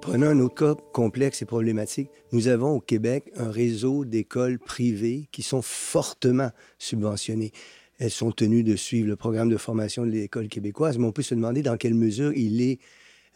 Prenons 0.00 0.26
un 0.26 0.40
autre 0.40 0.54
cas 0.56 0.74
complexe 0.92 1.42
et 1.42 1.44
problématique. 1.44 2.10
Nous 2.32 2.48
avons 2.48 2.72
au 2.72 2.80
Québec 2.80 3.30
un 3.36 3.50
réseau 3.52 4.04
d'écoles 4.04 4.58
privées 4.58 5.28
qui 5.30 5.42
sont 5.42 5.62
fortement 5.62 6.50
subventionnées. 6.78 7.52
Elles 7.98 8.10
sont 8.10 8.32
tenues 8.32 8.64
de 8.64 8.74
suivre 8.74 9.08
le 9.08 9.16
programme 9.16 9.48
de 9.48 9.56
formation 9.56 10.04
de 10.04 10.10
l'école 10.10 10.48
québécoise, 10.48 10.98
mais 10.98 11.06
on 11.06 11.12
peut 11.12 11.22
se 11.22 11.34
demander 11.36 11.62
dans 11.62 11.76
quelle 11.76 11.94
mesure 11.94 12.32
il 12.34 12.60
est 12.60 12.80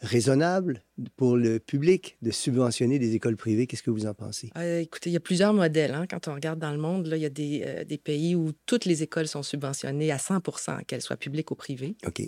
raisonnable 0.01 0.83
pour 1.15 1.37
le 1.37 1.59
public 1.59 2.17
de 2.21 2.31
subventionner 2.31 2.99
des 2.99 3.15
écoles 3.15 3.37
privées? 3.37 3.67
Qu'est-ce 3.67 3.83
que 3.83 3.91
vous 3.91 4.05
en 4.05 4.13
pensez? 4.13 4.49
Euh, 4.57 4.79
écoutez, 4.79 5.09
il 5.09 5.13
y 5.13 5.17
a 5.17 5.21
plusieurs 5.21 5.53
modèles. 5.53 5.93
Hein. 5.93 6.07
Quand 6.07 6.27
on 6.27 6.33
regarde 6.33 6.59
dans 6.59 6.71
le 6.71 6.77
monde, 6.77 7.07
là, 7.07 7.17
il 7.17 7.21
y 7.21 7.25
a 7.25 7.29
des, 7.29 7.63
euh, 7.65 7.83
des, 7.83 7.97
pays 7.97 8.35
où 8.35 8.51
toutes 8.65 8.85
les 8.85 9.03
écoles 9.03 9.27
sont 9.27 9.43
subventionnées 9.43 10.11
à 10.11 10.17
100 10.17 10.41
qu'elles 10.87 11.01
soient 11.01 11.17
publiques 11.17 11.51
ou 11.51 11.55
privées. 11.55 11.95
OK. 12.05 12.21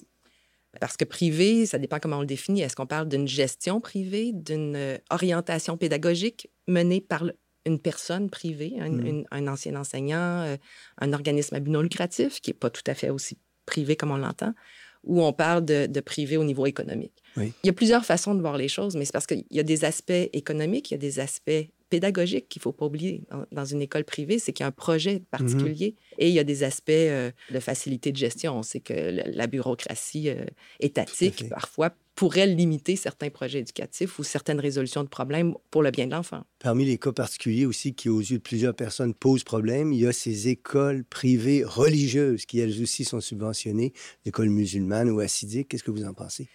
Parce 0.80 0.98
que 0.98 1.06
privé, 1.06 1.66
ça 1.66 1.78
dépend 1.78 2.00
comment 2.00 2.18
on 2.18 2.22
le 2.22 2.28
définit. 2.28 2.62
Est-ce 2.62 2.76
qu'on 2.76 2.88
parle 2.88 3.08
d'une 3.08 3.28
gestion 3.28 3.80
privée, 3.80 4.32
d'une 4.34 4.76
euh, 4.76 4.98
orientation 5.10 5.78
pédagogique 5.78 6.50
menée 6.68 7.02
par 7.02 7.26
une 7.66 7.80
personne 7.80 8.30
privée, 8.30 8.76
un, 8.80 8.90
mmh. 8.90 9.48
ancien 9.48 9.76
enseignant, 9.76 10.58
un 10.98 11.14
organisme 11.14 11.56
à 11.56 11.62
but 11.62 11.72
non 11.72 11.82
lucratif, 11.82 12.42
qui 12.42 12.50
n'est 12.50 12.56
pas 12.56 12.70
tout 12.70 12.82
à 12.88 12.94
fait 12.94 13.10
aussi 13.10 13.38
privé 13.66 13.96
comme 13.96 14.12
on 14.12 14.18
l'entend, 14.18 14.54
ou 15.04 15.22
on 15.24 15.34
parle 15.34 15.66
de, 15.66 16.00
privé 16.00 16.38
au 16.38 16.44
niveau 16.44 16.66
économique. 16.66 17.14
Il 17.38 17.52
y 17.64 17.70
a 17.70 17.74
plusieurs 17.74 18.06
façons 18.06 18.36
de 18.36 18.42
voir 18.42 18.58
les 18.58 18.68
choses, 18.68 18.96
mais 18.96 19.06
c'est 19.06 19.12
parce 19.12 19.26
qu'il 19.26 19.44
y 19.50 19.60
a 19.60 19.64
des 19.64 19.86
aspects 19.86 20.12
économiques, 20.12 20.92
il 20.92 20.94
y 20.94 20.96
a 20.96 21.00
des 21.00 21.20
aspects 21.20 21.68
pédagogique 21.90 22.50
qu'il 22.50 22.60
ne 22.60 22.64
faut 22.64 22.72
pas 22.72 22.88
oublier 22.88 23.22
dans, 23.52 23.66
une 23.66 23.82
école 23.82 24.04
privée, 24.04 24.40
c'est 24.40 24.52
qu'il 24.52 24.64
y 24.64 24.66
a 24.66 24.68
un 24.68 24.72
projet 24.72 25.16
mmh 25.16 25.26
particulier 25.30 25.96
et 26.18 26.28
il 26.28 26.34
y 26.34 26.40
a 26.40 26.44
des 26.44 26.64
aspects 26.64 26.90
euh, 26.90 27.32
de 27.52 27.60
facilité 27.60 28.12
de 28.12 28.18
gestion. 28.18 28.58
On 28.58 28.64
sait 28.64 28.80
que 28.80 28.94
la 28.94 29.46
bureaucratie 29.46 30.30
euh, 30.30 30.46
étatique, 30.80 31.48
parfois, 31.50 31.92
pourrait 32.16 32.48
limiter 32.48 32.96
certains 32.96 33.30
projets 33.30 33.60
éducatifs 33.60 34.20
ou 34.20 34.24
certaines 34.24 34.60
résolutions 34.60 35.04
de 35.04 35.10
problèmes 35.10 35.56
pour 35.72 35.82
le 35.82 35.92
bien 35.92 36.06
de 36.06 36.12
l'enfant. 36.12 36.44
Parmi 36.60 36.86
les 36.86 36.98
cas 36.98 37.12
particuliers 37.12 37.66
aussi 37.66 37.96
qui, 37.96 38.10
aux 38.10 38.20
yeux 38.20 38.38
de 38.38 38.44
plusieurs 38.44 38.76
personnes, 38.76 39.14
posent 39.14 39.44
problème, 39.44 39.92
il 39.92 40.02
y 40.02 40.08
a 40.08 40.14
ces 40.14 40.48
écoles 40.48 41.04
privées 41.04 41.64
religieuses 41.64 42.46
qui, 42.46 42.60
elles 42.60 42.82
aussi, 42.82 43.04
sont 43.04 43.20
subventionnées, 43.20 43.94
l'école 44.26 44.50
musulmane 44.50 45.10
ou 45.10 45.20
assidique. 45.20 45.70
Qu'est-ce 45.70 45.84
que 45.84 45.92
vous 45.92 46.06
en 46.06 46.14
pensez? 46.14 46.48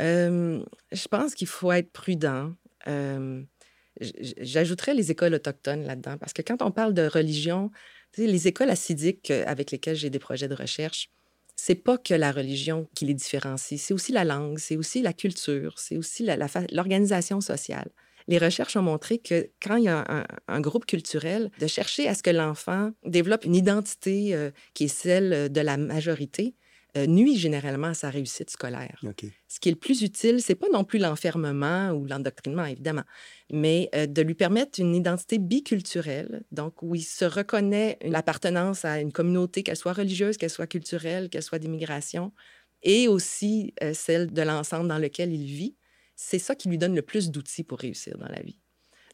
Euh, 0.00 0.64
je 0.90 1.08
pense 1.08 1.34
qu'il 1.34 1.48
faut 1.48 1.70
être 1.70 1.92
prudent. 1.92 2.54
J'ajouterais 4.00 4.94
les 4.94 5.10
écoles 5.10 5.34
autochtones 5.34 5.84
là-dedans, 5.84 6.18
parce 6.18 6.32
que 6.32 6.42
quand 6.42 6.62
on 6.62 6.70
parle 6.70 6.94
de 6.94 7.06
religion, 7.06 7.70
les 8.16 8.48
écoles 8.48 8.70
assidiques 8.70 9.30
euh, 9.30 9.44
avec 9.46 9.70
lesquelles 9.70 9.96
j'ai 9.96 10.10
des 10.10 10.18
projets 10.18 10.48
de 10.48 10.54
recherche, 10.54 11.10
c'est 11.56 11.74
pas 11.74 11.98
que 11.98 12.14
la 12.14 12.32
religion 12.32 12.88
qui 12.94 13.04
les 13.06 13.14
différencie, 13.14 13.80
c'est 13.80 13.94
aussi 13.94 14.12
la 14.12 14.24
langue, 14.24 14.58
c'est 14.58 14.76
aussi 14.76 15.02
la 15.02 15.12
culture, 15.12 15.78
c'est 15.78 15.96
aussi 15.96 16.26
l'organisation 16.72 17.40
sociale. 17.40 17.90
Les 18.26 18.38
recherches 18.38 18.76
ont 18.76 18.82
montré 18.82 19.18
que 19.18 19.50
quand 19.62 19.76
il 19.76 19.84
y 19.84 19.88
a 19.88 20.26
un, 20.48 20.60
groupe 20.60 20.86
culturel, 20.86 21.50
de 21.60 21.66
chercher 21.66 22.08
à 22.08 22.14
ce 22.14 22.22
que 22.22 22.30
l'enfant 22.30 22.92
développe 23.04 23.44
une 23.44 23.54
identité 23.54 24.34
euh, 24.34 24.50
qui 24.72 24.84
est 24.84 24.88
celle 24.88 25.52
de 25.52 25.60
la 25.60 25.76
majorité, 25.76 26.54
euh, 26.96 27.06
nuit 27.06 27.36
généralement 27.36 27.88
à 27.88 27.94
sa 27.94 28.08
réussite 28.08 28.50
scolaire. 28.50 29.00
Ce 29.48 29.58
qui 29.58 29.68
est 29.68 29.72
le 29.72 29.78
plus 29.78 30.02
utile, 30.02 30.40
c'est 30.40 30.54
pas 30.54 30.68
non 30.72 30.84
plus 30.84 30.98
l'enfermement 31.00 31.90
ou 31.90 32.06
l'endoctrinement, 32.06 32.64
évidemment, 32.64 33.02
mais 33.50 33.88
euh, 33.94 34.06
de 34.06 34.22
lui 34.22 34.34
permettre 34.34 34.80
une 34.80 34.94
identité 34.94 35.38
biculturelle, 35.38 36.44
donc 36.52 36.82
où 36.82 36.94
il 36.94 37.02
se 37.02 37.24
reconnaît 37.24 37.98
une 38.04 38.14
appartenance 38.14 38.84
à 38.84 39.00
une 39.00 39.12
communauté, 39.12 39.64
qu'elle 39.64 39.76
soit 39.76 39.92
religieuse, 39.92 40.36
qu'elle 40.36 40.50
soit 40.50 40.68
culturelle, 40.68 41.30
qu'elle 41.30 41.42
soit 41.42 41.58
d'immigration, 41.58 42.32
et 42.84 43.08
aussi 43.08 43.74
euh, 43.82 43.92
celle 43.92 44.32
de 44.32 44.42
l'ensemble 44.42 44.88
dans 44.88 44.98
lequel 44.98 45.32
il 45.32 45.46
vit. 45.46 45.76
C'est 46.14 46.38
ça 46.38 46.54
qui 46.54 46.68
lui 46.68 46.78
donne 46.78 46.94
le 46.94 47.02
plus 47.02 47.30
d'outils 47.30 47.64
pour 47.64 47.80
réussir 47.80 48.16
dans 48.18 48.28
la 48.28 48.40
vie. 48.40 48.60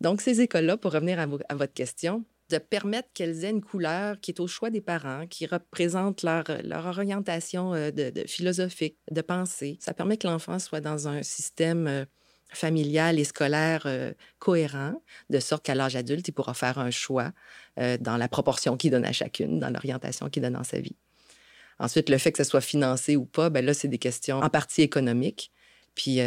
Donc, 0.03 0.21
ces 0.21 0.43
écoles-là, 0.43 0.77
pour 0.77 0.93
revenir 0.93 1.19
à 1.19 1.27
votre 1.27 1.73
question, 1.73 2.25
de 2.51 2.59
permettre 2.59 3.09
qu'elles 3.15 3.45
aient 3.45 3.51
une 3.51 3.63
couleur 3.63 4.21
qui 4.21 4.33
est 4.33 4.41
au 4.41 4.47
choix 4.47 4.71
des 4.71 4.81
parents, 4.81 5.27
qui 5.29 5.47
représente 5.47 6.23
leur, 6.23 6.45
leur 6.65 6.87
orientation 6.87 7.73
euh, 7.75 7.91
de, 7.91 8.13
philosophique, 8.27 8.99
de 9.11 9.21
pensée. 9.21 9.79
Ça 9.81 9.95
permet 9.95 10.17
que 10.17 10.27
l'enfant 10.27 10.59
soit 10.59 10.81
dans 10.81 11.09
un 11.09 11.23
système 11.23 11.87
euh, 11.87 12.05
familial 12.53 13.19
et 13.19 13.25
scolaire 13.25 13.85
euh, 13.87 14.13
cohérent, 14.41 15.01
de 15.31 15.39
sorte 15.39 15.65
qu'à 15.65 15.77
l'âge 15.77 15.95
adulte, 15.95 16.27
il 16.27 16.33
pourra 16.33 16.53
faire 16.53 16.79
un 16.79 16.91
choix 16.91 17.33
dans 18.01 18.19
la 18.19 18.29
proportion 18.29 18.77
qu'il 18.77 18.91
donne 18.91 19.07
à 19.07 19.13
chacune, 19.13 19.59
dans 19.59 19.71
l'orientation 19.71 20.29
qu'il 20.29 20.43
donne 20.43 20.53
dans 20.53 20.65
sa 20.65 20.81
vie. 20.81 20.97
Ensuite, 21.79 22.11
le 22.11 22.19
fait 22.19 22.31
que 22.31 22.37
ça 22.37 22.45
soit 22.45 22.61
financé 22.61 23.17
ou 23.17 23.25
pas, 23.25 23.49
ben 23.49 23.65
là, 23.65 23.73
c'est 23.73 23.89
des 23.89 23.97
questions 23.97 24.39
en 24.41 24.51
partie 24.51 24.83
économiques, 24.83 25.51
puis 25.95 26.19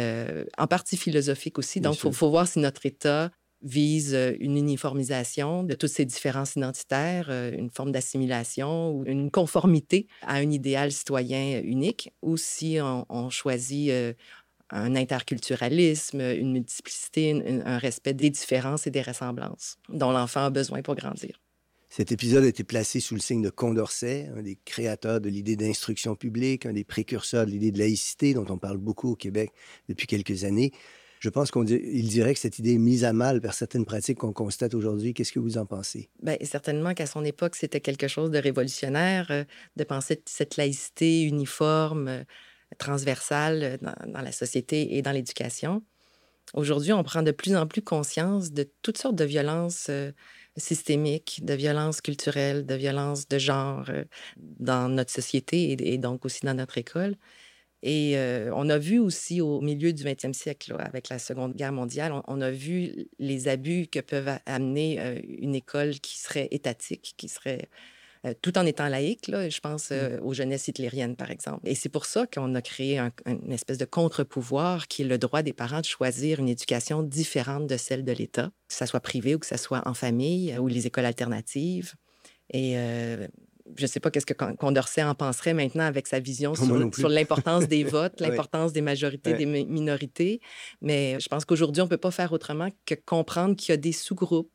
en 0.58 0.66
partie 0.66 0.96
philosophiques 0.96 1.58
aussi. 1.58 1.80
Donc, 1.80 1.94
il 2.02 2.12
faut, 2.12 2.30
voir 2.30 2.48
si 2.48 2.58
notre 2.58 2.86
État 2.86 3.30
vise 3.64 4.16
une 4.38 4.56
uniformisation 4.56 5.64
de 5.64 5.74
toutes 5.74 5.90
ces 5.90 6.04
différences 6.04 6.54
identitaires, 6.56 7.30
une 7.30 7.70
forme 7.70 7.90
d'assimilation 7.90 8.92
ou 8.92 9.04
une 9.06 9.30
conformité 9.30 10.06
à 10.22 10.34
un 10.34 10.50
idéal 10.50 10.92
citoyen 10.92 11.60
unique, 11.62 12.12
ou 12.22 12.36
si 12.36 12.78
on, 12.80 13.30
choisit 13.30 13.90
un 14.70 14.96
interculturalisme, 14.96 16.20
une 16.20 16.52
multiplicité, 16.52 17.62
un 17.64 17.78
respect 17.78 18.14
des 18.14 18.30
différences 18.30 18.86
et 18.86 18.90
des 18.90 19.02
ressemblances 19.02 19.78
dont 19.88 20.12
l'enfant 20.12 20.44
a 20.44 20.50
besoin 20.50 20.82
pour 20.82 20.94
grandir. 20.94 21.40
Cet 21.96 22.10
épisode 22.10 22.42
a 22.42 22.48
été 22.48 22.64
placé 22.64 22.98
sous 22.98 23.14
le 23.14 23.20
signe 23.20 23.40
de 23.40 23.50
Condorcet, 23.50 24.28
un 24.36 24.42
des 24.42 24.58
créateurs 24.64 25.20
de 25.20 25.28
l'idée 25.28 25.54
d'instruction 25.54 26.16
publique, 26.16 26.66
un 26.66 26.72
des 26.72 26.82
précurseurs 26.82 27.46
de 27.46 27.52
l'idée 27.52 27.70
de 27.70 27.78
laïcité 27.78 28.34
dont 28.34 28.46
on 28.48 28.58
parle 28.58 28.78
beaucoup 28.78 29.12
au 29.12 29.14
Québec 29.14 29.52
depuis 29.88 30.08
quelques 30.08 30.42
années. 30.42 30.72
Je 31.24 31.30
pense 31.30 31.50
qu'il 31.50 32.08
dirait 32.08 32.34
que 32.34 32.38
cette 32.38 32.58
idée 32.58 32.74
est 32.74 32.78
mise 32.78 33.02
à 33.02 33.14
mal 33.14 33.40
par 33.40 33.54
certaines 33.54 33.86
pratiques 33.86 34.18
qu'on 34.18 34.34
constate 34.34 34.74
aujourd'hui. 34.74 35.14
Qu'est-ce 35.14 35.32
que 35.32 35.38
vous 35.38 35.56
en 35.56 35.64
pensez? 35.64 36.10
Bien, 36.22 36.36
certainement 36.42 36.92
qu'à 36.92 37.06
son 37.06 37.24
époque, 37.24 37.56
c'était 37.56 37.80
quelque 37.80 38.08
chose 38.08 38.30
de 38.30 38.36
révolutionnaire 38.36 39.28
euh, 39.30 39.44
de 39.76 39.84
penser 39.84 40.22
cette 40.26 40.58
laïcité 40.58 41.22
uniforme, 41.22 42.08
euh, 42.08 42.24
transversale 42.76 43.62
euh, 43.62 43.76
dans, 44.06 44.20
la 44.20 44.32
société 44.32 44.98
et 44.98 45.00
dans 45.00 45.12
l'éducation. 45.12 45.82
Aujourd'hui, 46.52 46.92
on 46.92 47.02
prend 47.02 47.22
de 47.22 47.30
plus 47.30 47.56
en 47.56 47.66
plus 47.66 47.80
conscience 47.80 48.52
de 48.52 48.68
toutes 48.82 48.98
sortes 48.98 49.16
de 49.16 49.24
violences 49.24 49.90
systémiques, 50.58 51.40
de 51.42 51.54
violences 51.54 52.02
culturelles, 52.02 52.66
de 52.66 52.74
violences 52.74 53.28
de 53.28 53.38
genre 53.38 53.90
dans 54.36 54.90
notre 54.90 55.10
société 55.10 55.74
et 55.90 55.96
donc 55.96 56.26
aussi 56.26 56.44
dans 56.44 56.52
notre 56.52 56.76
école. 56.76 57.16
Et 57.86 58.16
on 58.54 58.70
a 58.70 58.78
vu 58.78 58.98
aussi 58.98 59.42
au 59.42 59.60
milieu 59.60 59.92
du 59.92 60.04
20e 60.04 60.32
siècle, 60.32 60.74
avec 60.78 61.10
la 61.10 61.18
Seconde 61.18 61.54
Guerre 61.54 61.72
mondiale, 61.72 62.14
on, 62.26 62.40
a 62.40 62.50
vu 62.50 63.08
les 63.18 63.46
abus 63.46 63.88
que 63.88 64.00
peuvent 64.00 64.38
amener 64.46 65.22
une 65.28 65.54
école 65.54 66.00
qui 66.00 66.18
serait 66.18 66.48
étatique, 66.50 67.12
qui 67.18 67.28
serait 67.28 67.68
tout 68.40 68.56
en 68.56 68.64
étant 68.64 68.88
laïque. 68.88 69.28
Là, 69.28 69.50
je 69.50 69.60
pense 69.60 69.90
mmh. 69.90 70.20
aux 70.22 70.32
jeunesses 70.32 70.66
hitlériennes, 70.66 71.14
par 71.14 71.30
exemple. 71.30 71.60
Et 71.68 71.74
c'est 71.74 71.90
pour 71.90 72.06
ça 72.06 72.26
qu'on 72.26 72.54
a 72.54 72.62
créé 72.62 72.98
une 73.26 73.52
espèce 73.52 73.76
de 73.76 73.84
contre-pouvoir 73.84 74.88
qui 74.88 75.02
est 75.02 75.06
le 75.06 75.18
droit 75.18 75.42
des 75.42 75.52
parents 75.52 75.82
de 75.82 75.84
choisir 75.84 76.40
une 76.40 76.48
éducation 76.48 77.02
différente 77.02 77.66
de 77.66 77.76
celle 77.76 78.02
de 78.02 78.12
l'État, 78.12 78.50
que 78.66 78.74
ce 78.74 78.86
soit 78.86 79.00
privé 79.00 79.34
ou 79.34 79.38
que 79.38 79.46
ce 79.46 79.58
soit 79.58 79.82
en 79.86 79.92
famille 79.92 80.56
ou 80.58 80.68
les 80.68 80.86
écoles 80.86 81.04
alternatives. 81.04 81.96
Et 82.50 82.76
je 83.76 83.82
ne 83.82 83.86
sais 83.86 84.00
pas 84.00 84.10
qu'est-ce 84.10 84.26
que 84.26 84.34
Condorcet 84.54 85.02
en 85.02 85.14
penserait 85.14 85.54
maintenant 85.54 85.84
avec 85.84 86.06
sa 86.06 86.20
vision 86.20 86.54
sur, 86.54 87.08
l'importance 87.08 87.66
des 87.66 87.84
votes, 87.84 88.20
l'importance 88.20 88.72
des 88.72 88.82
majorités, 88.82 89.34
des 89.34 89.46
minorités. 89.46 90.40
Mais 90.82 91.18
je 91.18 91.28
pense 91.28 91.44
qu'aujourd'hui, 91.44 91.80
on 91.80 91.86
ne 91.86 91.90
peut 91.90 91.96
pas 91.96 92.10
faire 92.10 92.32
autrement 92.32 92.68
que 92.84 92.94
comprendre 92.94 93.56
qu'il 93.56 93.70
y 93.70 93.72
a 93.72 93.78
des 93.78 93.92
sous-groupes, 93.92 94.52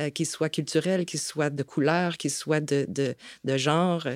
euh, 0.00 0.10
qu'ils 0.10 0.26
soient 0.26 0.48
culturels, 0.48 1.04
qu'ils 1.04 1.20
soient 1.20 1.50
de 1.50 1.62
couleur, 1.62 2.16
qu'ils 2.16 2.30
soient 2.30 2.60
de, 2.60 2.86
de, 2.88 3.14
de 3.44 3.56
genre, 3.56 4.06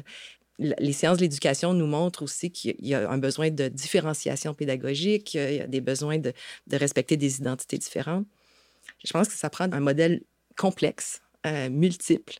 les 0.59 0.93
sciences 0.93 1.19
de 1.19 1.23
l'éducation 1.23 1.75
nous 1.75 1.87
montrent 1.87 2.23
aussi 2.23 2.51
qu'il 2.51 2.75
y 2.81 2.95
a 2.95 3.11
un 3.11 3.19
besoin 3.19 3.51
de 3.51 3.69
différenciation 3.69 4.55
pédagogique, 4.55 5.35
il 5.35 5.55
y 5.55 5.61
a 5.61 5.67
des 5.67 5.81
besoins 5.81 6.19
de, 6.19 6.33
de 6.67 6.77
respecter 6.77 7.17
des 7.17 7.39
identités 7.39 7.79
différentes. 7.79 8.27
Je 9.05 9.13
pense 9.13 9.29
que 9.29 9.35
ça 9.35 9.51
prend 9.51 9.71
un 9.73 9.81
modèle 9.81 10.23
complexe, 10.57 11.21
euh, 11.47 11.71
multiple. 11.71 12.35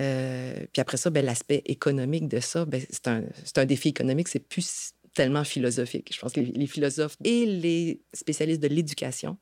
Euh, 0.00 0.66
puis 0.72 0.80
après 0.80 0.96
ça, 0.96 1.10
ben, 1.10 1.24
l'aspect 1.24 1.62
économique 1.66 2.28
de 2.28 2.40
ça, 2.40 2.64
ben, 2.64 2.82
c'est 2.88 3.08
un, 3.08 3.22
un, 3.56 3.64
défi 3.64 3.90
économique, 3.90 4.28
c'est 4.28 4.40
plus 4.40 4.92
tellement 5.14 5.44
philosophique. 5.44 6.10
Je 6.12 6.20
pense 6.20 6.32
que 6.32 6.40
les, 6.40 6.46
les 6.46 6.66
philosophes 6.66 7.16
et 7.22 7.46
les 7.46 8.02
spécialistes 8.12 8.60
de 8.60 8.68
l'éducation 8.68 9.38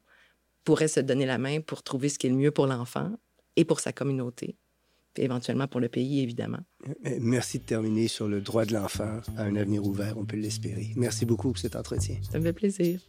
pourraient 0.64 0.88
se 0.88 1.00
donner 1.00 1.26
la 1.26 1.38
main 1.38 1.60
pour 1.60 1.82
trouver 1.82 2.08
ce 2.08 2.18
qui 2.18 2.26
est 2.26 2.30
le 2.30 2.36
mieux 2.36 2.50
pour 2.50 2.66
l'enfant 2.66 3.10
et 3.56 3.64
pour 3.64 3.80
sa 3.80 3.92
communauté 3.92 4.56
éventuellement 5.18 5.68
pour 5.68 5.80
le 5.80 5.88
pays, 5.88 6.20
évidemment. 6.20 6.60
Euh, 7.06 7.18
merci 7.20 7.58
de 7.58 7.64
terminer 7.64 8.08
sur 8.08 8.28
le 8.28 8.40
droit 8.40 8.64
de 8.64 8.72
l'enfant 8.72 9.20
à 9.36 9.42
un 9.42 9.56
avenir 9.56 9.84
ouvert, 9.84 10.16
on 10.16 10.24
peut 10.24 10.36
l'espérer. 10.36 10.92
Merci 10.96 11.26
beaucoup 11.26 11.48
pour 11.48 11.58
cet 11.58 11.76
entretien. 11.76 12.16
Ça 12.30 12.38
me 12.38 12.44
fait 12.44 12.52
plaisir. 12.52 13.00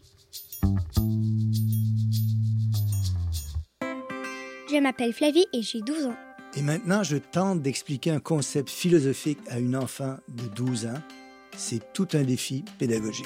Je 4.69 4.81
m'appelle 4.81 5.13
Flavie 5.13 5.45
et 5.53 5.61
j'ai 5.61 5.81
12 5.81 6.05
ans. 6.07 6.32
Et 6.55 6.61
maintenant, 6.61 7.01
je 7.01 7.17
tente 7.17 7.63
d'expliquer 7.63 8.11
un 8.11 8.19
concept 8.19 8.69
philosophique 8.69 9.39
à 9.49 9.57
une 9.57 9.75
enfant 9.75 10.17
de 10.27 10.43
12 10.49 10.85
ans. 10.85 11.01
C'est 11.57 11.93
tout 11.93 12.07
un 12.13 12.23
défi 12.23 12.63
pédagogique. 12.77 13.25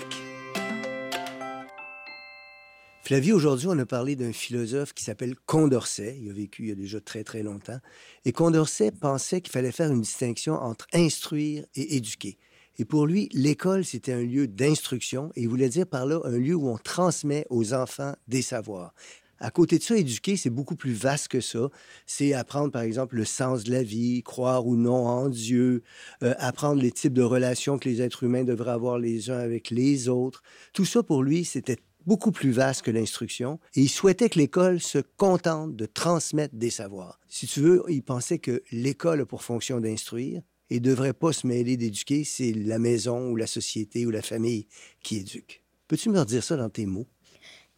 Flavie, 3.04 3.34
aujourd'hui, 3.34 3.68
on 3.70 3.78
a 3.80 3.86
parlé 3.86 4.16
d'un 4.16 4.32
philosophe 4.32 4.94
qui 4.94 5.04
s'appelle 5.04 5.36
Condorcet. 5.46 6.18
Il 6.22 6.30
a 6.30 6.34
vécu 6.34 6.64
il 6.64 6.70
y 6.70 6.72
a 6.72 6.76
déjà 6.76 7.02
très, 7.02 7.26
très 7.26 7.44
longtemps. 7.44 7.80
Et 8.24 8.32
Condorcet 8.32 8.92
pensait 8.92 9.42
qu'il 9.42 9.52
fallait 9.52 9.74
faire 9.74 9.92
une 9.92 10.02
distinction 10.02 10.54
entre 10.54 10.88
instruire 10.94 11.66
et 11.76 11.98
éduquer. 11.98 12.38
Et 12.80 12.86
pour 12.86 13.08
lui, 13.08 13.28
l'école, 13.34 13.84
c'était 13.84 14.14
un 14.14 14.22
lieu 14.22 14.48
d'instruction 14.48 15.32
et 15.36 15.42
il 15.42 15.50
voulait 15.50 15.70
dire 15.70 15.88
par 15.88 16.06
là 16.06 16.20
un 16.24 16.38
lieu 16.38 16.56
où 16.56 16.70
on 16.70 16.78
transmet 16.78 17.46
aux 17.50 17.74
enfants 17.74 18.16
des 18.28 18.42
savoirs. 18.42 18.94
À 19.40 19.52
côté 19.52 19.78
de 19.78 19.84
ça, 19.84 19.96
éduquer, 19.98 20.38
c'est 20.38 20.50
beaucoup 20.50 20.76
plus 20.76 20.94
vaste 20.94 21.28
que 21.28 21.42
ça. 21.42 21.70
C'est 22.06 22.34
apprendre, 22.34 22.72
par 22.72 22.82
exemple, 22.82 23.16
le 23.16 23.26
sens 23.26 23.64
de 23.64 23.72
la 23.72 23.84
vie, 23.84 24.24
croire 24.24 24.66
ou 24.66 24.76
non 24.76 25.06
en 25.08 25.30
Dieu, 25.30 25.84
euh, 26.24 26.34
apprendre 26.40 26.82
les 26.82 26.92
types 26.92 27.14
de 27.14 27.22
relations 27.22 27.78
que 27.78 27.88
les 27.88 28.02
êtres 28.02 28.24
humains 28.24 28.44
devraient 28.44 28.72
avoir 28.72 28.98
les 28.98 29.30
uns 29.30 29.40
avec 29.40 29.70
les 29.70 30.10
autres. 30.10 30.42
Tout 30.74 30.86
ça, 30.86 31.04
pour 31.04 31.24
lui, 31.24 31.46
c'était 31.46 31.78
beaucoup 32.08 32.32
plus 32.32 32.52
vaste 32.52 32.84
que 32.84 32.92
l'instruction, 32.92 33.60
et 33.76 33.82
il 33.82 33.90
souhaitait 33.90 34.30
que 34.30 34.40
l'école 34.40 34.80
se 34.80 35.00
contente 35.18 35.76
de 35.76 35.86
transmettre 35.86 36.56
des 36.56 36.70
savoirs. 36.70 37.20
Si 37.28 37.48
tu 37.48 37.60
veux, 37.60 37.84
il 37.90 38.02
pensait 38.02 38.40
que 38.40 38.64
l'école 38.72 39.22
a 39.22 39.26
pour 39.26 39.44
fonction 39.44 39.82
d'instruire 39.82 40.42
et 40.70 40.80
devrait 40.80 41.14
pas 41.14 41.34
se 41.34 41.46
mêler 41.46 41.76
d'éduquer, 41.76 42.24
c'est 42.24 42.54
la 42.54 42.80
maison 42.80 43.32
ou 43.32 43.36
la 43.36 43.46
société 43.46 44.06
ou 44.06 44.10
la 44.10 44.22
famille 44.22 44.68
qui 45.04 45.18
éduque. 45.18 45.64
Peux-tu 45.90 46.10
me 46.10 46.20
redire 46.20 46.44
ça 46.44 46.56
dans 46.56 46.70
tes 46.70 46.86
mots? 46.86 47.08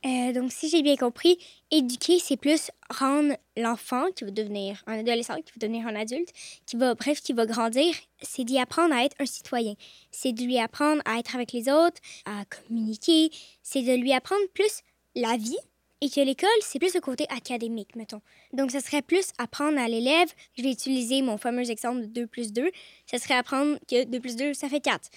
Euh, 0.06 0.32
donc, 0.32 0.52
si 0.54 0.70
j'ai 0.70 0.82
bien 0.82 0.96
compris, 0.96 1.38
éduquer, 1.72 2.20
c'est 2.20 2.38
plus 2.38 2.72
rendre 2.90 3.36
l'enfant 3.58 4.06
qui 4.16 4.24
va 4.24 4.32
devenir 4.32 4.82
un 4.88 5.00
adolescent, 5.00 5.36
qui 5.36 5.52
va 5.60 5.68
devenir 5.68 5.88
un 5.88 5.96
adulte, 5.96 6.30
qui 6.66 6.78
va, 6.78 6.96
bref, 6.96 7.20
qui 7.20 7.34
va 7.34 7.46
grandir, 7.46 7.94
c'est 8.22 8.46
d'y 8.46 8.60
apprendre 8.60 8.96
à 8.96 9.04
être 9.04 9.16
un 9.20 9.26
citoyen. 9.26 9.74
C'est 10.12 10.32
de 10.32 10.44
lui 10.44 10.58
apprendre 10.58 11.02
à 11.04 11.20
être 11.20 11.36
avec 11.36 11.52
les 11.52 11.70
autres, 11.70 12.00
à 12.26 12.46
communiquer. 12.46 13.30
C'est 13.62 13.82
de 13.82 13.94
lui 13.94 14.14
apprendre 14.14 14.48
plus 14.54 14.82
la 15.16 15.36
vie 15.36 15.58
et 16.02 16.10
que 16.10 16.22
l'école, 16.22 16.50
c'est 16.62 16.80
plus 16.80 16.94
le 16.94 17.02
côté 17.02 17.26
académique, 17.30 17.96
mettons. 17.98 18.22
Donc, 18.54 18.72
ce 18.72 18.80
serait 18.80 19.02
plus 19.02 19.32
apprendre 19.38 19.78
à 19.78 19.90
l'élève. 19.90 20.30
Je 20.58 20.64
vais 20.64 20.72
utiliser 20.72 21.22
mon 21.22 21.38
fameux 21.38 21.70
exemple 21.70 22.02
de 22.02 22.06
2 22.06 22.28
plus 22.28 22.54
2. 22.54 22.72
Ce 23.06 23.18
serait 23.18 23.34
apprendre 23.34 23.78
que 23.90 24.06
2 24.06 24.20
plus 24.22 24.38
2, 24.38 24.54
ça 24.54 24.70
fait 24.70 24.80
4. 24.80 25.10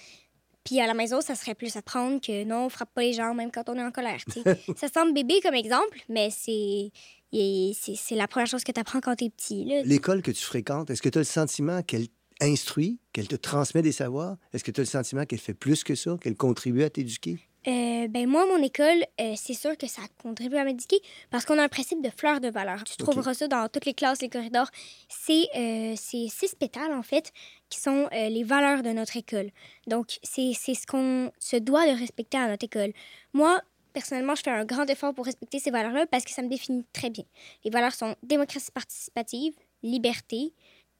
Puis 0.64 0.80
à 0.80 0.86
la 0.86 0.94
maison, 0.94 1.20
ça 1.20 1.34
serait 1.34 1.54
plus 1.54 1.76
apprendre 1.76 2.20
que 2.20 2.44
non, 2.44 2.66
on 2.66 2.68
frappe 2.68 2.92
pas 2.94 3.02
les 3.02 3.12
gens 3.12 3.34
même 3.34 3.50
quand 3.50 3.68
on 3.68 3.74
est 3.74 3.82
en 3.82 3.90
colère. 3.90 4.20
ça 4.76 4.88
semble 4.88 5.12
bébé 5.12 5.40
comme 5.42 5.54
exemple, 5.54 6.00
mais 6.08 6.30
c'est 6.30 6.90
c'est 7.32 8.14
la 8.14 8.28
première 8.28 8.46
chose 8.46 8.62
que 8.62 8.72
tu 8.72 8.80
apprends 8.80 9.00
quand 9.00 9.16
tu 9.16 9.24
es 9.24 9.30
petit. 9.30 9.64
L'école 9.84 10.20
que 10.20 10.30
tu 10.30 10.44
fréquentes, 10.44 10.90
est-ce 10.90 11.00
que 11.00 11.08
tu 11.08 11.18
as 11.18 11.22
le 11.22 11.24
sentiment 11.24 11.82
qu'elle 11.82 12.08
instruit, 12.40 13.00
qu'elle 13.12 13.28
te 13.28 13.36
transmet 13.36 13.82
des 13.82 13.92
savoirs? 13.92 14.36
Est-ce 14.52 14.64
que 14.64 14.70
tu 14.70 14.80
as 14.80 14.84
le 14.84 14.88
sentiment 14.88 15.24
qu'elle 15.24 15.38
fait 15.38 15.54
plus 15.54 15.82
que 15.82 15.94
ça, 15.94 16.18
qu'elle 16.20 16.36
contribue 16.36 16.82
à 16.82 16.90
t'éduquer? 16.90 17.38
Euh, 17.68 18.08
ben 18.08 18.26
moi, 18.26 18.44
mon 18.46 18.62
école, 18.62 19.04
euh, 19.20 19.34
c'est 19.36 19.54
sûr 19.54 19.76
que 19.76 19.86
ça 19.86 20.02
contribue 20.20 20.56
à 20.56 20.64
m'éduquer 20.64 21.00
parce 21.30 21.44
qu'on 21.44 21.58
a 21.58 21.62
un 21.62 21.68
principe 21.68 22.02
de 22.02 22.10
fleur 22.10 22.40
de 22.40 22.48
valeur. 22.48 22.82
Tu 22.84 22.96
trouveras 22.96 23.34
ça 23.34 23.46
dans 23.46 23.68
toutes 23.68 23.84
les 23.84 23.94
classes, 23.94 24.20
les 24.20 24.28
corridors. 24.28 24.68
C'est 25.08 25.48
euh, 25.56 25.94
six 25.96 26.56
pétales, 26.58 26.92
en 26.92 27.02
fait, 27.02 27.32
qui 27.68 27.78
sont 27.78 28.08
euh, 28.12 28.28
les 28.28 28.42
valeurs 28.42 28.82
de 28.82 28.90
notre 28.90 29.16
école. 29.16 29.50
Donc, 29.86 30.18
c'est 30.22 30.54
ce 30.54 30.86
qu'on 30.86 31.30
se 31.38 31.56
doit 31.56 31.86
de 31.86 31.98
respecter 31.98 32.36
à 32.36 32.48
notre 32.48 32.64
école. 32.64 32.92
Moi, 33.32 33.60
personnellement, 33.92 34.34
je 34.34 34.42
fais 34.42 34.50
un 34.50 34.64
grand 34.64 34.88
effort 34.90 35.14
pour 35.14 35.26
respecter 35.26 35.60
ces 35.60 35.70
valeurs-là 35.70 36.06
parce 36.06 36.24
que 36.24 36.32
ça 36.32 36.42
me 36.42 36.48
définit 36.48 36.84
très 36.92 37.10
bien. 37.10 37.24
Les 37.64 37.70
valeurs 37.70 37.94
sont 37.94 38.16
démocratie 38.22 38.72
participative, 38.72 39.54
liberté, 39.82 40.52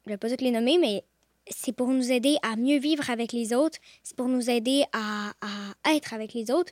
je 0.05 0.09
ne 0.09 0.13
vais 0.13 0.17
pas 0.17 0.29
toutes 0.29 0.41
les 0.41 0.51
nommer, 0.51 0.77
mais 0.77 1.03
c'est 1.49 1.73
pour 1.73 1.89
nous 1.89 2.11
aider 2.11 2.37
à 2.41 2.55
mieux 2.55 2.79
vivre 2.79 3.09
avec 3.09 3.31
les 3.33 3.53
autres, 3.53 3.77
c'est 4.03 4.15
pour 4.15 4.27
nous 4.27 4.49
aider 4.49 4.83
à, 4.93 5.33
être 5.93 6.13
avec 6.13 6.33
les 6.33 6.51
autres. 6.51 6.71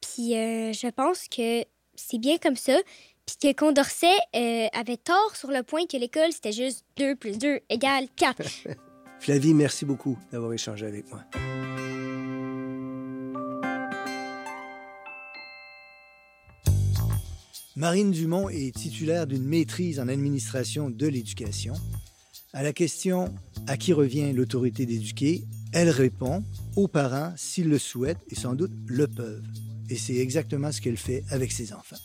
Puis 0.00 0.36
euh, 0.36 0.72
je 0.72 0.88
pense 0.88 1.28
que 1.28 1.64
c'est 1.94 2.18
bien 2.18 2.38
comme 2.38 2.56
ça. 2.56 2.76
Puis 3.26 3.36
que 3.40 3.58
Condorcet 3.58 4.12
euh, 4.36 4.66
avait 4.74 4.98
tort 4.98 5.34
sur 5.34 5.50
le 5.50 5.62
point 5.62 5.86
que 5.86 5.96
l'école, 5.96 6.30
c'était 6.30 6.52
juste 6.52 6.84
2 6.98 7.16
plus 7.16 7.38
2 7.38 7.60
égale 7.70 8.06
4. 8.16 8.42
Flavie, 9.20 9.54
merci 9.54 9.86
beaucoup 9.86 10.18
d'avoir 10.30 10.52
échangé 10.52 10.86
avec 10.86 11.08
moi. 11.10 11.22
Marine 17.76 18.12
Dumont 18.12 18.48
est 18.50 18.72
titulaire 18.72 19.26
d'une 19.26 19.44
maîtrise 19.44 19.98
en 19.98 20.06
administration 20.06 20.90
de 20.90 21.06
l'éducation. 21.08 21.74
À 22.56 22.62
la 22.62 22.72
question 22.72 23.34
à 23.66 23.76
qui 23.76 23.92
revient 23.92 24.32
l'autorité 24.32 24.86
d'éduquer, 24.86 25.42
elle 25.72 25.90
répond 25.90 26.44
aux 26.76 26.86
parents 26.86 27.32
s'ils 27.36 27.68
le 27.68 27.80
souhaitent 27.80 28.24
et 28.30 28.36
sans 28.36 28.54
doute 28.54 28.70
le 28.86 29.08
peuvent. 29.08 29.42
Et 29.90 29.96
c'est 29.96 30.14
exactement 30.14 30.70
ce 30.70 30.80
qu'elle 30.80 30.96
fait 30.96 31.24
avec 31.30 31.50
ses 31.50 31.72
enfants. 31.72 31.96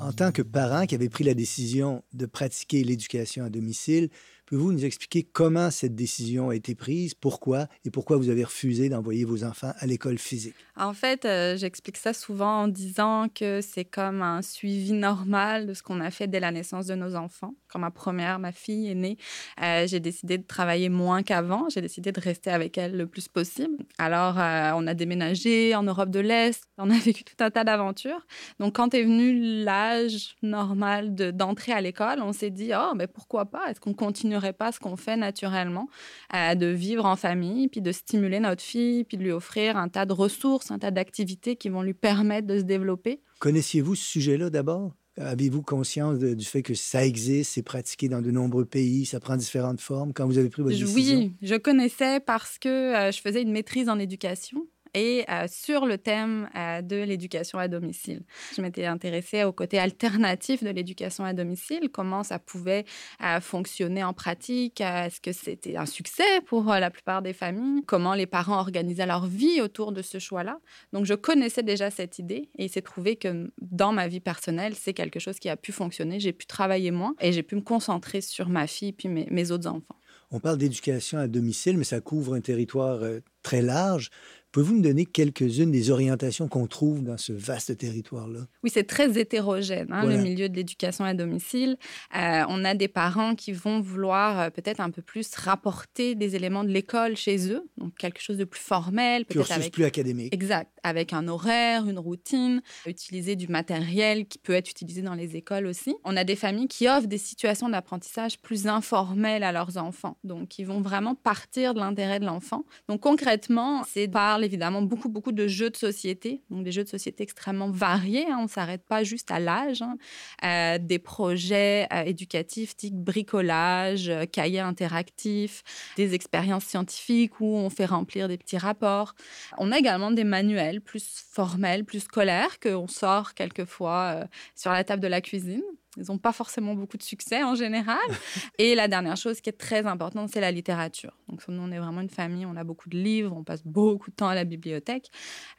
En 0.00 0.12
tant 0.12 0.32
que 0.32 0.42
parent 0.42 0.86
qui 0.86 0.96
avait 0.96 1.08
pris 1.08 1.22
la 1.22 1.34
décision 1.34 2.02
de 2.14 2.26
pratiquer 2.26 2.82
l'éducation 2.82 3.44
à 3.44 3.48
domicile, 3.48 4.10
Pouvez-vous 4.50 4.72
nous 4.72 4.84
expliquer 4.84 5.22
comment 5.22 5.70
cette 5.70 5.94
décision 5.94 6.50
a 6.50 6.56
été 6.56 6.74
prise, 6.74 7.14
pourquoi 7.14 7.68
et 7.84 7.90
pourquoi 7.90 8.16
vous 8.16 8.30
avez 8.30 8.42
refusé 8.42 8.88
d'envoyer 8.88 9.24
vos 9.24 9.44
enfants 9.44 9.72
à 9.78 9.86
l'école 9.86 10.18
physique? 10.18 10.56
En 10.76 10.92
fait, 10.92 11.24
euh, 11.24 11.56
j'explique 11.56 11.96
ça 11.96 12.12
souvent 12.12 12.62
en 12.62 12.66
disant 12.66 13.28
que 13.32 13.60
c'est 13.60 13.84
comme 13.84 14.22
un 14.22 14.42
suivi 14.42 14.90
normal 14.90 15.68
de 15.68 15.74
ce 15.74 15.84
qu'on 15.84 16.00
a 16.00 16.10
fait 16.10 16.26
dès 16.26 16.40
la 16.40 16.50
naissance 16.50 16.86
de 16.86 16.96
nos 16.96 17.14
enfants. 17.14 17.54
Quand 17.68 17.78
ma 17.78 17.92
première, 17.92 18.40
ma 18.40 18.50
fille 18.50 18.90
est 18.90 18.96
née, 18.96 19.18
euh, 19.62 19.86
j'ai 19.86 20.00
décidé 20.00 20.36
de 20.36 20.44
travailler 20.44 20.88
moins 20.88 21.22
qu'avant. 21.22 21.68
J'ai 21.68 21.80
décidé 21.80 22.10
de 22.10 22.20
rester 22.20 22.50
avec 22.50 22.76
elle 22.76 22.96
le 22.96 23.06
plus 23.06 23.28
possible. 23.28 23.76
Alors, 23.98 24.40
euh, 24.40 24.72
on 24.74 24.84
a 24.88 24.94
déménagé 24.94 25.76
en 25.76 25.84
Europe 25.84 26.10
de 26.10 26.18
l'Est. 26.18 26.64
On 26.76 26.90
a 26.90 26.94
vécu 26.98 27.22
tout 27.22 27.36
un 27.38 27.52
tas 27.52 27.62
d'aventures. 27.62 28.26
Donc, 28.58 28.74
quand 28.74 28.94
est 28.94 29.04
venu 29.04 29.62
l'âge 29.62 30.34
normal 30.42 31.14
d'entrer 31.14 31.70
à 31.70 31.80
l'école, 31.80 32.20
on 32.20 32.32
s'est 32.32 32.50
dit, 32.50 32.72
oh, 32.74 32.94
mais 32.96 33.06
pourquoi 33.06 33.44
pas? 33.44 33.70
Est-ce 33.70 33.78
qu'on 33.78 33.94
continue 33.94 34.39
pas 34.52 34.72
ce 34.72 34.80
qu'on 34.80 34.96
fait 34.96 35.16
naturellement, 35.16 35.88
euh, 36.34 36.54
de 36.54 36.66
vivre 36.66 37.06
en 37.06 37.16
famille, 37.16 37.68
puis 37.68 37.80
de 37.80 37.92
stimuler 37.92 38.40
notre 38.40 38.62
fille, 38.62 39.04
puis 39.04 39.16
de 39.16 39.22
lui 39.22 39.32
offrir 39.32 39.76
un 39.76 39.88
tas 39.88 40.06
de 40.06 40.12
ressources, 40.12 40.70
un 40.70 40.78
tas 40.78 40.90
d'activités 40.90 41.56
qui 41.56 41.68
vont 41.68 41.82
lui 41.82 41.94
permettre 41.94 42.46
de 42.46 42.58
se 42.58 42.64
développer. 42.64 43.20
Connaissiez-vous 43.38 43.94
ce 43.94 44.04
sujet-là 44.04 44.50
d'abord? 44.50 44.94
Avez-vous 45.16 45.62
conscience 45.62 46.18
du 46.18 46.44
fait 46.44 46.62
que 46.62 46.74
ça 46.74 47.04
existe, 47.04 47.52
c'est 47.52 47.62
pratiqué 47.62 48.08
dans 48.08 48.22
de 48.22 48.30
nombreux 48.30 48.64
pays, 48.64 49.04
ça 49.04 49.20
prend 49.20 49.36
différentes 49.36 49.80
formes? 49.80 50.12
Quand 50.12 50.26
vous 50.26 50.38
avez 50.38 50.48
pris 50.48 50.62
votre 50.62 50.76
décision? 50.76 51.18
Oui, 51.18 51.32
je 51.42 51.56
connaissais 51.56 52.20
parce 52.20 52.58
que 52.58 52.68
euh, 52.68 53.12
je 53.12 53.20
faisais 53.20 53.42
une 53.42 53.52
maîtrise 53.52 53.88
en 53.88 53.98
éducation 53.98 54.66
et 54.94 55.24
euh, 55.30 55.46
sur 55.48 55.86
le 55.86 55.98
thème 55.98 56.48
euh, 56.56 56.82
de 56.82 56.96
l'éducation 56.96 57.58
à 57.58 57.68
domicile. 57.68 58.22
Je 58.56 58.62
m'étais 58.62 58.86
intéressée 58.86 59.44
au 59.44 59.52
côté 59.52 59.78
alternatif 59.78 60.62
de 60.62 60.70
l'éducation 60.70 61.24
à 61.24 61.32
domicile, 61.32 61.88
comment 61.92 62.22
ça 62.22 62.38
pouvait 62.38 62.84
euh, 63.22 63.40
fonctionner 63.40 64.02
en 64.02 64.12
pratique, 64.12 64.80
est-ce 64.80 65.20
que 65.20 65.32
c'était 65.32 65.76
un 65.76 65.86
succès 65.86 66.40
pour 66.46 66.64
la 66.64 66.90
plupart 66.90 67.22
des 67.22 67.32
familles, 67.32 67.82
comment 67.86 68.14
les 68.14 68.26
parents 68.26 68.58
organisaient 68.60 69.06
leur 69.06 69.26
vie 69.26 69.60
autour 69.60 69.92
de 69.92 70.02
ce 70.02 70.18
choix-là? 70.18 70.58
Donc 70.92 71.04
je 71.04 71.14
connaissais 71.14 71.62
déjà 71.62 71.90
cette 71.90 72.18
idée 72.18 72.48
et 72.58 72.64
il 72.64 72.68
s'est 72.68 72.82
trouvé 72.82 73.16
que 73.16 73.50
dans 73.60 73.92
ma 73.92 74.08
vie 74.08 74.20
personnelle, 74.20 74.74
c'est 74.74 74.94
quelque 74.94 75.20
chose 75.20 75.38
qui 75.38 75.48
a 75.48 75.56
pu 75.56 75.72
fonctionner. 75.72 76.20
J'ai 76.20 76.32
pu 76.32 76.46
travailler 76.46 76.90
moins 76.90 77.14
et 77.20 77.32
j'ai 77.32 77.42
pu 77.42 77.56
me 77.56 77.62
concentrer 77.62 78.20
sur 78.20 78.48
ma 78.48 78.66
fille 78.66 78.92
puis 78.92 79.08
mes, 79.08 79.50
autres 79.50 79.68
enfants. 79.68 79.96
On 80.32 80.38
parle 80.38 80.58
d'éducation 80.58 81.18
à 81.18 81.26
domicile, 81.26 81.76
mais 81.76 81.84
ça 81.84 82.00
couvre 82.00 82.34
un 82.34 82.40
territoire 82.40 83.00
très 83.42 83.62
large. 83.62 84.10
Pouvez-vous 84.52 84.76
nous 84.76 84.82
donner 84.82 85.06
quelques-unes 85.06 85.70
des 85.70 85.90
orientations 85.92 86.48
qu'on 86.48 86.66
trouve 86.66 87.04
dans 87.04 87.16
ce 87.16 87.32
vaste 87.32 87.78
territoire-là? 87.78 88.40
Oui, 88.64 88.70
c'est 88.72 88.84
très 88.84 89.16
hétérogène, 89.16 89.86
hein, 89.92 90.04
le 90.04 90.16
milieu 90.16 90.48
de 90.48 90.56
l'éducation 90.56 91.04
à 91.04 91.14
domicile. 91.14 91.76
Euh, 92.16 92.42
on 92.48 92.64
a 92.64 92.74
des 92.74 92.88
parents 92.88 93.36
qui 93.36 93.52
vont 93.52 93.80
vouloir 93.80 94.40
euh, 94.40 94.50
peut-être 94.50 94.80
un 94.80 94.90
peu 94.90 95.02
plus 95.02 95.32
rapporter 95.36 96.16
des 96.16 96.34
éléments 96.34 96.64
de 96.64 96.70
l'école 96.70 97.16
chez 97.16 97.52
eux, 97.52 97.62
donc 97.76 97.94
quelque 97.96 98.20
chose 98.20 98.38
de 98.38 98.44
plus 98.44 98.60
formel. 98.60 99.24
Peut-être 99.24 99.52
avec... 99.52 99.72
plus 99.72 99.84
académique. 99.84 100.34
Exact, 100.34 100.70
avec 100.82 101.12
un 101.12 101.28
horaire, 101.28 101.88
une 101.88 101.98
routine, 101.98 102.62
utiliser 102.86 103.36
du 103.36 103.48
matériel 103.48 104.26
qui 104.26 104.38
peut 104.38 104.54
être 104.54 104.70
utilisé 104.70 105.02
dans 105.02 105.14
les 105.14 105.36
écoles 105.36 105.66
aussi. 105.66 105.94
On 106.04 106.16
a 106.16 106.24
des 106.24 106.36
familles 106.36 106.68
qui 106.68 106.88
offrent 106.88 107.06
des 107.06 107.18
situations 107.18 107.68
d'apprentissage 107.68 108.38
plus 108.40 108.66
informelles 108.66 109.42
à 109.42 109.52
leurs 109.52 109.76
enfants, 109.76 110.16
donc 110.24 110.48
qui 110.48 110.64
vont 110.64 110.80
vraiment 110.80 111.14
partir 111.14 111.74
de 111.74 111.80
l'intérêt 111.80 112.20
de 112.20 112.26
l'enfant. 112.26 112.64
Donc 112.88 113.00
concrètement, 113.00 113.84
c'est 113.84 114.08
par 114.08 114.42
évidemment 114.42 114.82
beaucoup, 114.82 115.08
beaucoup 115.08 115.32
de 115.32 115.46
jeux 115.46 115.70
de 115.70 115.76
société, 115.76 116.42
donc 116.50 116.64
des 116.64 116.72
jeux 116.72 116.84
de 116.84 116.88
société 116.88 117.22
extrêmement 117.22 117.70
variés. 117.70 118.26
Hein. 118.30 118.38
on 118.40 118.44
ne 118.44 118.48
s'arrête 118.48 118.84
pas 118.86 119.04
juste 119.04 119.30
à 119.30 119.40
l'âge. 119.40 119.82
Hein. 119.82 119.96
Euh, 120.44 120.78
des 120.78 120.98
projets 120.98 121.86
euh, 121.92 122.02
éducatifs 122.02 122.76
type 122.76 122.94
bricolage, 122.94 124.08
euh, 124.08 124.24
cahiers 124.24 124.60
interactifs, 124.60 125.62
des 125.96 126.14
expériences 126.14 126.64
scientifiques 126.64 127.40
où 127.40 127.56
on 127.56 127.70
fait 127.70 127.86
remplir 127.86 128.28
des 128.28 128.38
petits 128.38 128.58
rapports. 128.58 129.14
On 129.58 129.72
a 129.72 129.78
également 129.78 130.10
des 130.10 130.24
manuels 130.24 130.69
plus 130.78 131.24
formels, 131.32 131.84
plus 131.84 132.00
scolaires 132.04 132.60
qu'on 132.60 132.86
sort 132.86 133.34
quelquefois 133.34 134.28
sur 134.54 134.70
la 134.70 134.84
table 134.84 135.02
de 135.02 135.08
la 135.08 135.20
cuisine. 135.20 135.62
Ils 135.96 136.04
n'ont 136.08 136.18
pas 136.18 136.32
forcément 136.32 136.74
beaucoup 136.74 136.96
de 136.96 137.02
succès 137.02 137.42
en 137.42 137.54
général. 137.54 137.98
Et 138.58 138.74
la 138.74 138.86
dernière 138.86 139.16
chose 139.16 139.40
qui 139.40 139.50
est 139.50 139.58
très 139.58 139.86
importante, 139.86 140.30
c'est 140.32 140.40
la 140.40 140.52
littérature. 140.52 141.16
Donc, 141.28 141.46
nous, 141.48 141.60
on 141.60 141.72
est 141.72 141.78
vraiment 141.78 142.00
une 142.00 142.10
famille, 142.10 142.46
on 142.46 142.56
a 142.56 142.62
beaucoup 142.62 142.88
de 142.88 142.96
livres, 142.96 143.34
on 143.36 143.42
passe 143.42 143.64
beaucoup 143.64 144.10
de 144.10 144.14
temps 144.14 144.28
à 144.28 144.34
la 144.34 144.44
bibliothèque. 144.44 145.10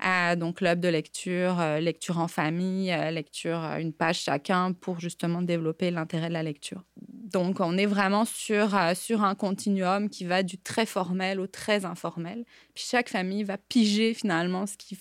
Euh, 0.06 0.36
donc, 0.36 0.58
club 0.58 0.80
de 0.80 0.88
lecture, 0.88 1.60
euh, 1.60 1.80
lecture 1.80 2.20
en 2.20 2.28
famille, 2.28 2.91
euh, 2.91 3.12
lecture 3.12 3.60
une 3.80 3.91
page 3.91 4.22
chacun 4.22 4.72
pour 4.72 5.00
justement 5.00 5.41
développer 5.41 5.91
l'intérêt 5.91 6.30
de 6.30 6.34
la 6.34 6.44
lecture. 6.44 6.84
Donc, 7.12 7.60
on 7.60 7.78
est 7.78 7.86
vraiment 7.86 8.26
sur, 8.26 8.78
sur 8.96 9.24
un 9.24 9.36
continuum 9.36 10.10
qui 10.10 10.26
va 10.26 10.44
du 10.44 10.58
très 10.58 10.86
formel 10.86 11.39
au 11.39 11.48
très 11.48 11.84
informel. 11.86 12.46
Puis, 12.74 12.86
chaque 12.89 13.10
famille 13.10 13.44
va 13.44 13.58
piger 13.58 14.13
finalement 14.13 14.65
ce 14.65 14.78
qui 14.78 14.98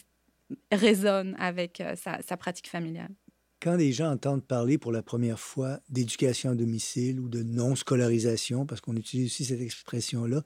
résonne 0.72 1.36
avec 1.38 1.82
sa 1.94 2.36
pratique 2.36 2.68
familiale. 2.68 3.10
Quand 3.62 3.76
les 3.76 3.92
gens 3.92 4.10
entendent 4.10 4.44
parler 4.44 4.78
pour 4.78 4.90
la 4.90 5.02
première 5.02 5.38
fois 5.38 5.80
d'éducation 5.90 6.50
à 6.50 6.54
domicile 6.54 7.20
ou 7.20 7.28
de 7.28 7.42
non-scolarisation, 7.42 8.64
parce 8.64 8.80
qu'on 8.80 8.96
utilise 8.96 9.26
aussi 9.26 9.44
cette 9.44 9.60
expression-là, 9.60 10.42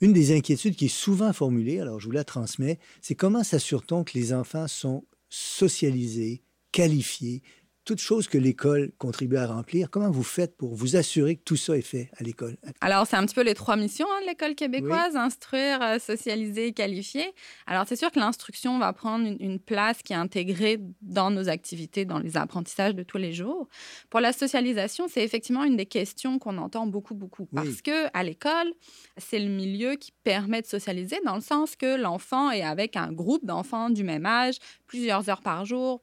une 0.00 0.12
des 0.12 0.36
inquiétudes 0.36 0.74
qui 0.74 0.86
est 0.86 0.88
souvent 0.88 1.32
formulée, 1.32 1.78
alors 1.78 2.00
je 2.00 2.06
vous 2.06 2.12
la 2.12 2.24
transmets, 2.24 2.80
c'est 3.02 3.14
comment 3.14 3.44
s'assure-t-on 3.44 4.02
que 4.02 4.18
les 4.18 4.32
enfants 4.32 4.66
sont 4.66 5.04
socialisés, 5.28 6.42
qualifiés, 6.72 7.42
toutes 7.90 7.98
choses 7.98 8.28
que 8.28 8.38
l'école 8.38 8.92
contribue 8.98 9.36
à 9.36 9.48
remplir. 9.48 9.90
Comment 9.90 10.12
vous 10.12 10.22
faites 10.22 10.56
pour 10.56 10.76
vous 10.76 10.94
assurer 10.94 11.34
que 11.34 11.42
tout 11.42 11.56
ça 11.56 11.76
est 11.76 11.82
fait 11.82 12.08
à 12.16 12.22
l'école? 12.22 12.56
Alors, 12.80 13.04
c'est 13.04 13.16
un 13.16 13.26
petit 13.26 13.34
peu 13.34 13.42
les 13.42 13.54
trois 13.54 13.74
missions 13.74 14.06
hein, 14.08 14.20
de 14.22 14.28
l'école 14.28 14.54
québécoise, 14.54 15.16
instruire, 15.16 15.82
euh, 15.82 15.98
socialiser, 15.98 16.72
qualifier. 16.72 17.34
Alors, 17.66 17.88
c'est 17.88 17.96
sûr 17.96 18.12
que 18.12 18.20
l'instruction 18.20 18.78
va 18.78 18.92
prendre 18.92 19.26
une, 19.40 19.58
place 19.58 20.02
qui 20.04 20.12
est 20.12 20.16
intégrée 20.16 20.78
dans 21.02 21.32
nos 21.32 21.48
activités, 21.48 22.04
dans 22.04 22.20
les 22.20 22.36
apprentissages 22.36 22.94
de 22.94 23.02
tous 23.02 23.18
les 23.18 23.32
jours. 23.32 23.68
Pour 24.08 24.20
la 24.20 24.32
socialisation, 24.32 25.08
c'est 25.08 25.24
effectivement 25.24 25.64
une 25.64 25.76
des 25.76 25.86
questions 25.86 26.38
qu'on 26.38 26.58
entend 26.58 26.86
beaucoup, 26.86 27.14
beaucoup. 27.14 27.46
Parce 27.52 27.82
que 27.82 28.06
à 28.16 28.22
l'école, 28.22 28.72
c'est 29.16 29.40
le 29.40 29.50
milieu 29.50 29.96
qui 29.96 30.12
permet 30.22 30.62
de 30.62 30.66
socialiser 30.68 31.16
dans 31.24 31.34
le 31.34 31.40
sens 31.40 31.74
que 31.74 32.00
l'enfant 32.00 32.52
est 32.52 32.62
avec 32.62 32.94
un 32.94 33.10
groupe 33.10 33.44
d'enfants 33.44 33.90
du 33.90 34.04
même 34.04 34.26
âge 34.26 34.58
plusieurs 34.86 35.28
heures 35.28 35.42
par 35.42 35.64
jour, 35.64 36.02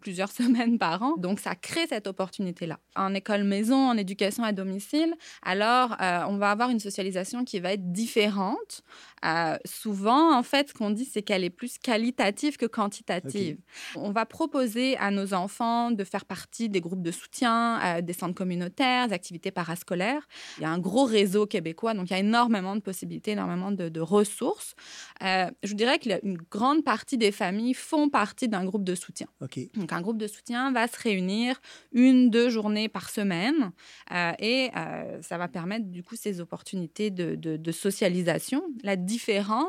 plusieurs 0.00 0.30
semaines 0.32 0.78
par 0.78 1.02
an. 1.02 1.16
Donc, 1.16 1.40
ça 1.40 1.54
crée 1.54 1.86
cette 1.86 2.06
opportunité-là. 2.06 2.78
En 2.94 3.14
école 3.14 3.44
maison, 3.44 3.88
en 3.88 3.96
éducation 3.96 4.44
à 4.44 4.52
domicile, 4.52 5.14
alors, 5.42 5.96
euh, 6.00 6.22
on 6.28 6.36
va 6.36 6.50
avoir 6.50 6.70
une 6.70 6.80
socialisation 6.80 7.44
qui 7.44 7.60
va 7.60 7.72
être 7.72 7.92
différente. 7.92 8.82
Euh, 9.24 9.56
souvent, 9.64 10.36
en 10.36 10.42
fait, 10.42 10.68
ce 10.68 10.74
qu'on 10.74 10.90
dit, 10.90 11.04
c'est 11.04 11.22
qu'elle 11.22 11.44
est 11.44 11.50
plus 11.50 11.78
qualitative 11.78 12.56
que 12.56 12.66
quantitative. 12.66 13.58
On 13.94 14.10
va 14.10 14.26
proposer 14.26 14.96
à 14.98 15.10
nos 15.10 15.34
enfants 15.34 15.90
de 15.90 16.04
faire 16.04 16.24
partie 16.24 16.68
des 16.68 16.80
groupes 16.80 17.02
de 17.02 17.10
soutien, 17.10 17.80
euh, 17.82 18.00
des 18.02 18.12
centres 18.12 18.34
communautaires, 18.34 19.08
des 19.08 19.14
activités 19.14 19.50
parascolaires. 19.50 20.26
Il 20.58 20.62
y 20.62 20.66
a 20.66 20.70
un 20.70 20.78
gros 20.78 21.04
réseau 21.04 21.46
québécois, 21.46 21.94
donc 21.94 22.10
il 22.10 22.12
y 22.12 22.16
a 22.16 22.20
énormément 22.20 22.76
de 22.76 22.80
possibilités, 22.80 23.32
énormément 23.32 23.72
de, 23.72 23.88
de 23.88 24.00
ressources. 24.00 24.74
je 25.20 25.68
vous 25.68 25.74
dirais 25.74 25.98
qu'une 25.98 26.38
grande 26.50 26.84
partie 26.84 27.18
des 27.18 27.32
familles 27.32 27.74
font 27.74 28.08
partie 28.08 28.48
d'un 28.48 28.64
groupe 28.64 28.84
de 28.84 28.94
soutien. 28.94 29.26
Donc, 29.40 29.92
un 29.92 30.00
groupe 30.00 30.18
de 30.18 30.26
soutien 30.26 30.72
va 30.72 30.88
se 30.88 31.00
réunir 31.00 31.60
une, 31.92 32.30
deux 32.30 32.50
journées 32.50 32.88
par 32.88 33.10
semaine 33.10 33.72
euh, 34.12 34.32
et 34.38 34.70
euh, 34.76 35.20
ça 35.22 35.38
va 35.38 35.48
permettre 35.48 35.86
du 35.86 36.02
coup 36.02 36.16
ces 36.16 36.40
opportunités 36.40 37.10
de, 37.10 37.34
de, 37.34 37.72
socialisation. 37.72 38.62
La 38.82 38.96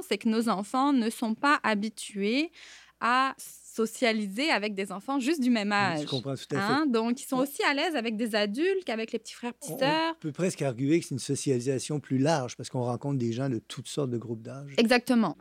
c'est 0.07 0.17
que 0.17 0.29
nos 0.29 0.49
enfants 0.49 0.93
ne 0.93 1.09
sont 1.09 1.33
pas 1.33 1.59
habitués 1.63 2.51
à 2.99 3.35
socialiser 3.37 4.49
avec 4.49 4.73
des 4.73 4.91
enfants 4.91 5.19
juste 5.19 5.41
du 5.41 5.51
même 5.51 5.71
âge. 5.71 6.01
Je 6.01 6.07
comprends 6.07 6.35
tout 6.35 6.55
à 6.55 6.55
fait. 6.55 6.73
Hein. 6.73 6.85
Donc, 6.87 7.21
ils 7.21 7.27
sont 7.27 7.37
aussi 7.37 7.61
à 7.63 7.73
l'aise 7.75 7.95
avec 7.95 8.17
des 8.17 8.33
adultes 8.33 8.83
qu'avec 8.85 9.11
les 9.11 9.19
petits 9.19 9.35
frères, 9.35 9.53
petites 9.53 9.77
sœurs. 9.77 10.13
On 10.15 10.19
peut 10.19 10.31
presque 10.31 10.63
arguer 10.63 10.99
que 10.99 11.05
c'est 11.05 11.13
une 11.13 11.19
socialisation 11.19 11.99
plus 11.99 12.17
large 12.17 12.57
parce 12.57 12.69
qu'on 12.69 12.81
rencontre 12.81 13.19
des 13.19 13.33
gens 13.33 13.49
de 13.49 13.59
toutes 13.59 13.87
sortes 13.87 14.09
de 14.09 14.17
groupes 14.17 14.41
d'âge. 14.41 14.73
Exactement. 14.77 15.37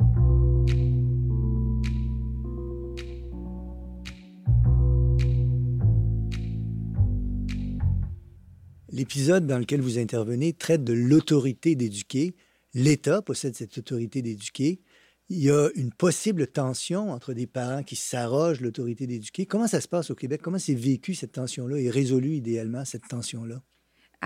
L'épisode 8.93 9.47
dans 9.47 9.59
lequel 9.59 9.81
vous 9.81 9.99
intervenez 9.99 10.53
traite 10.53 10.85
de 10.85 10.93
l'autorité 10.93 11.75
d'éduquer. 11.75 12.35
L'État 12.79 13.23
possède 13.23 13.55
cette 13.57 13.79
autorité 13.79 14.21
d'éduquer. 14.21 14.83
Il 15.31 15.39
y 15.39 15.51
a 15.51 15.71
une 15.77 15.95
possible 15.95 16.47
tension 16.47 17.11
entre 17.11 17.33
des 17.33 17.47
parents 17.47 17.83
qui 17.83 17.97
s'arrogent 17.97 18.61
l'autorité 18.61 19.07
d'éduquer. 19.07 19.47
Comment 19.47 19.67
ça 19.67 19.81
se 19.81 19.89
passe 19.89 20.11
au 20.11 20.15
Québec? 20.15 20.43
Comment 20.43 20.59
s'est 20.59 20.75
vécu 20.75 21.15
cette 21.15 21.33
tension-là 21.33 21.79
et 21.79 21.89
résolue 21.89 22.35
idéalement 22.35 22.85
cette 22.85 23.09
tension-là? 23.09 23.63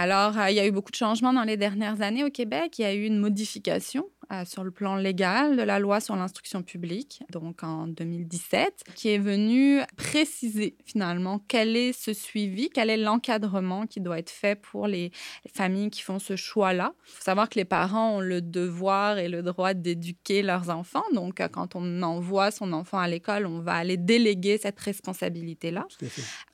Alors, 0.01 0.39
euh, 0.39 0.49
il 0.49 0.57
y 0.57 0.61
a 0.61 0.67
eu 0.67 0.71
beaucoup 0.71 0.91
de 0.91 0.97
changements 0.97 1.35
dans 1.35 1.43
les 1.43 1.59
dernières 1.59 2.01
années 2.01 2.25
au 2.25 2.31
Québec. 2.31 2.79
Il 2.79 2.83
y 2.83 2.85
a 2.87 2.95
eu 2.95 3.05
une 3.05 3.19
modification 3.19 4.07
euh, 4.33 4.45
sur 4.45 4.63
le 4.63 4.71
plan 4.71 4.95
légal 4.95 5.57
de 5.57 5.63
la 5.63 5.81
loi 5.81 5.99
sur 5.99 6.15
l'instruction 6.15 6.63
publique, 6.63 7.21
donc 7.33 7.65
en 7.65 7.89
2017, 7.89 8.85
qui 8.95 9.09
est 9.09 9.19
venue 9.19 9.81
préciser 9.97 10.77
finalement 10.87 11.41
quel 11.49 11.77
est 11.77 11.93
ce 11.93 12.13
suivi, 12.13 12.71
quel 12.71 12.91
est 12.91 12.97
l'encadrement 12.97 13.89
qui 13.89 14.01
doit 14.01 14.21
être 14.21 14.31
fait 14.31 14.55
pour 14.55 14.87
les, 14.87 15.11
familles 15.53 15.91
qui 15.91 16.01
font 16.01 16.21
ce 16.21 16.37
choix-là. 16.37 16.93
Il 17.09 17.11
faut 17.11 17.25
savoir 17.25 17.49
que 17.49 17.57
les 17.57 17.65
parents 17.65 18.19
ont 18.19 18.21
le 18.21 18.41
devoir 18.41 19.19
et 19.19 19.29
le 19.29 19.43
droit 19.43 19.75
d'éduquer 19.75 20.43
leurs 20.43 20.71
enfants. 20.71 21.03
Donc, 21.13 21.41
euh, 21.41 21.49
quand 21.49 21.75
on 21.75 22.03
envoie 22.03 22.53
son 22.53 22.73
enfant 22.73 22.99
à 22.99 23.09
l'école, 23.09 23.47
on 23.47 23.59
va 23.59 23.73
aller 23.73 23.97
déléguer 23.97 24.59
cette 24.59 24.79
responsabilité-là. 24.79 25.89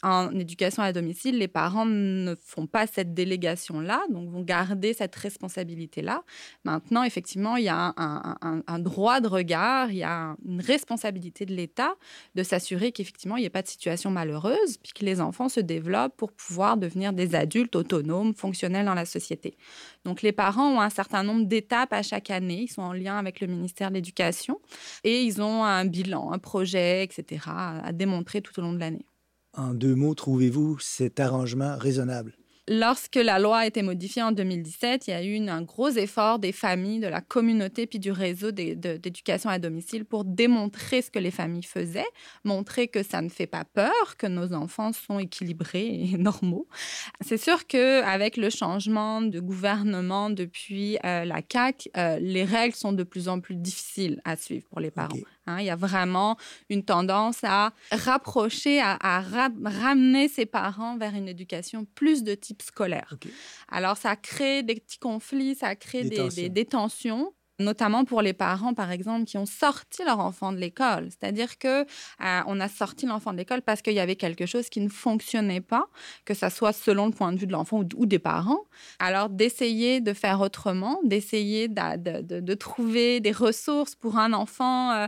En 0.02 0.30
éducation 0.30 0.82
à 0.82 0.94
domicile, 0.94 1.36
les 1.36 1.48
parents 1.48 1.84
ne 1.84 2.34
font 2.42 2.66
pas 2.66 2.86
cette 2.86 3.12
délégation-là, 3.36 4.02
donc 4.10 4.30
vont 4.30 4.42
garder 4.42 4.92
cette 4.92 5.14
responsabilité-là. 5.14 6.22
Maintenant, 6.64 7.02
effectivement, 7.02 7.56
il 7.56 7.64
y 7.64 7.68
a 7.68 7.94
un, 7.96 8.78
droit 8.78 9.20
de 9.20 9.28
regard, 9.28 9.90
il 9.90 9.98
y 9.98 10.02
a 10.02 10.36
une 10.44 10.60
responsabilité 10.60 11.44
de 11.46 11.54
l'État 11.54 11.94
de 12.34 12.42
s'assurer 12.42 12.92
qu'effectivement, 12.92 13.36
il 13.36 13.40
n'y 13.40 13.46
ait 13.46 13.50
pas 13.50 13.62
de 13.62 13.68
situation 13.68 14.10
malheureuse, 14.10 14.78
puis 14.78 14.92
que 14.92 15.04
les 15.04 15.20
enfants 15.20 15.48
se 15.48 15.60
développent 15.60 16.16
pour 16.16 16.32
pouvoir 16.32 16.76
devenir 16.76 17.12
des 17.12 17.34
adultes 17.34 17.76
autonomes, 17.76 18.34
fonctionnels 18.34 18.86
dans 18.86 18.94
la 18.94 19.04
société. 19.04 19.56
Donc, 20.04 20.22
les 20.22 20.32
parents 20.32 20.76
ont 20.76 20.80
un 20.80 20.90
certain 20.90 21.22
nombre 21.22 21.46
d'étapes 21.46 21.92
à 21.92 22.02
chaque 22.02 22.30
année. 22.30 22.62
Ils 22.62 22.72
sont 22.72 22.82
en 22.82 22.92
lien 22.92 23.16
avec 23.16 23.40
le 23.40 23.46
ministère 23.46 23.90
de 23.90 23.94
l'Éducation 23.94 24.60
et 25.04 25.22
ils 25.22 25.42
ont 25.42 25.64
un 25.64 25.84
bilan, 25.84 26.32
un 26.32 26.38
projet, 26.38 27.02
etc., 27.02 27.44
à 27.48 27.92
démontrer 27.92 28.40
tout 28.40 28.58
au 28.58 28.62
long 28.62 28.72
de 28.72 28.78
l'année. 28.78 29.06
En 29.54 29.72
deux 29.72 29.94
mots, 29.94 30.14
trouvez-vous 30.14 30.78
cet 30.80 31.18
arrangement 31.18 31.76
raisonnable? 31.78 32.36
Lorsque 32.68 33.14
la 33.14 33.38
loi 33.38 33.58
a 33.58 33.66
été 33.66 33.82
modifiée 33.82 34.22
en 34.22 34.32
2017, 34.32 35.06
il 35.06 35.10
y 35.10 35.14
a 35.14 35.22
eu 35.22 35.48
un 35.48 35.62
gros 35.62 35.90
effort 35.90 36.40
des 36.40 36.50
familles, 36.50 36.98
de 36.98 37.06
la 37.06 37.20
communauté 37.20 37.86
puis 37.86 38.00
du 38.00 38.10
réseau 38.10 38.50
d'éducation 38.50 39.50
à 39.50 39.60
domicile 39.60 40.04
pour 40.04 40.24
démontrer 40.24 41.00
ce 41.00 41.10
que 41.10 41.20
les 41.20 41.30
familles 41.30 41.62
faisaient, 41.62 42.08
montrer 42.42 42.88
que 42.88 43.04
ça 43.04 43.22
ne 43.22 43.28
fait 43.28 43.46
pas 43.46 43.64
peur, 43.64 44.16
que 44.18 44.26
nos 44.26 44.52
enfants 44.52 44.92
sont 44.92 45.20
équilibrés 45.20 45.86
et 46.12 46.18
normaux. 46.18 46.66
C'est 47.20 47.38
sûr 47.38 47.68
que 47.68 48.02
avec 48.02 48.36
le 48.36 48.50
changement 48.50 49.22
de 49.22 49.38
gouvernement 49.38 50.28
depuis 50.30 50.98
euh, 51.04 51.24
la 51.24 51.42
CAC, 51.42 51.88
euh, 51.96 52.18
les 52.18 52.44
règles 52.44 52.74
sont 52.74 52.92
de 52.92 53.04
plus 53.04 53.28
en 53.28 53.38
plus 53.38 53.54
difficiles 53.54 54.20
à 54.24 54.34
suivre 54.34 54.66
pour 54.68 54.80
les 54.80 54.90
parents. 54.90 55.16
Hein. 55.46 55.60
il 55.60 55.66
y 55.66 55.70
a 55.70 55.76
vraiment 55.76 56.36
une 56.68 56.84
tendance 56.84 57.44
à 57.44 57.72
rapprocher, 57.90 58.80
à, 58.80 59.22
ramener 59.64 60.28
ses 60.28 60.46
parents 60.46 60.96
vers 60.96 61.14
une 61.14 61.28
éducation 61.28 61.86
plus 61.94 62.22
de 62.22 62.34
type 62.34 62.62
scolaire. 62.62 63.14
Alors, 63.68 63.96
ça 63.96 64.16
crée 64.16 64.62
des 64.62 64.76
petits 64.76 64.98
conflits, 64.98 65.54
ça 65.54 65.74
crée 65.76 66.04
des, 66.04 66.48
des 66.48 66.64
tensions 66.64 67.32
notamment 67.58 68.04
pour 68.04 68.22
les 68.22 68.32
parents, 68.32 68.74
par 68.74 68.90
exemple, 68.90 69.24
qui 69.24 69.38
ont 69.38 69.46
sorti 69.46 70.04
leur 70.04 70.20
enfant 70.20 70.52
de 70.52 70.58
l'école. 70.58 71.08
C'est-à-dire 71.10 71.58
que 71.58 71.82
euh, 71.82 72.40
on 72.46 72.60
a 72.60 72.68
sorti 72.68 73.06
l'enfant 73.06 73.32
de 73.32 73.38
l'école 73.38 73.62
parce 73.62 73.82
qu'il 73.82 73.94
y 73.94 74.00
avait 74.00 74.16
quelque 74.16 74.46
chose 74.46 74.68
qui 74.68 74.80
ne 74.80 74.88
fonctionnait 74.88 75.60
pas, 75.60 75.88
que 76.24 76.34
ça 76.34 76.50
soit 76.50 76.72
selon 76.72 77.06
le 77.06 77.12
point 77.12 77.32
de 77.32 77.38
vue 77.38 77.46
de 77.46 77.52
l'enfant 77.52 77.82
ou, 77.96 78.06
des 78.06 78.18
parents. 78.18 78.64
Alors 78.98 79.30
d'essayer 79.30 80.00
de 80.00 80.12
faire 80.12 80.40
autrement, 80.40 81.00
d'essayer 81.04 81.68
de, 81.68 82.54
trouver 82.54 83.20
des 83.20 83.32
ressources 83.32 83.94
pour 83.94 84.18
un 84.18 84.32
enfant 84.32 84.92
euh, 84.92 85.06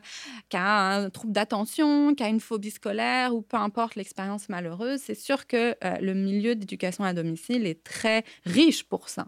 qui 0.48 0.56
a 0.56 0.96
un 0.96 1.10
trouble 1.10 1.32
d'attention, 1.32 2.14
qui 2.14 2.22
a 2.22 2.28
une 2.28 2.40
phobie 2.40 2.70
scolaire 2.70 3.34
ou 3.34 3.42
peu 3.42 3.56
importe 3.56 3.94
l'expérience 3.94 4.48
malheureuse, 4.48 5.00
c'est 5.04 5.14
sûr 5.14 5.46
que 5.46 5.74
euh, 5.84 5.96
le 6.00 6.14
milieu 6.14 6.54
d'éducation 6.54 7.04
à 7.04 7.12
domicile 7.12 7.66
est 7.66 7.82
très 7.82 8.24
riche 8.44 8.84
pour 8.84 9.08
ça. 9.08 9.26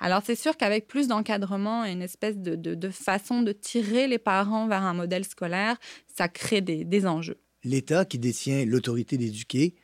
Alors 0.00 0.22
c'est 0.24 0.34
sûr 0.34 0.56
qu'avec 0.56 0.86
plus 0.86 1.08
d'encadrement 1.08 1.84
et 1.84 1.92
une 1.92 2.02
espèce 2.02 2.38
de 2.38 2.53
de, 2.56 2.90
façon 2.90 3.42
de 3.42 3.52
tirer 3.52 4.06
les 4.06 4.18
parents 4.18 4.66
vers 4.68 4.82
un 4.82 4.94
modèle 4.94 5.24
scolaire, 5.24 5.76
ça 6.14 6.28
crée 6.28 6.60
des, 6.60 7.06
enjeux. 7.06 7.38
L'État 7.64 8.04
qui 8.04 8.18
détient 8.18 8.64
l'autorité 8.64 9.16
d'éduquer 9.16 9.74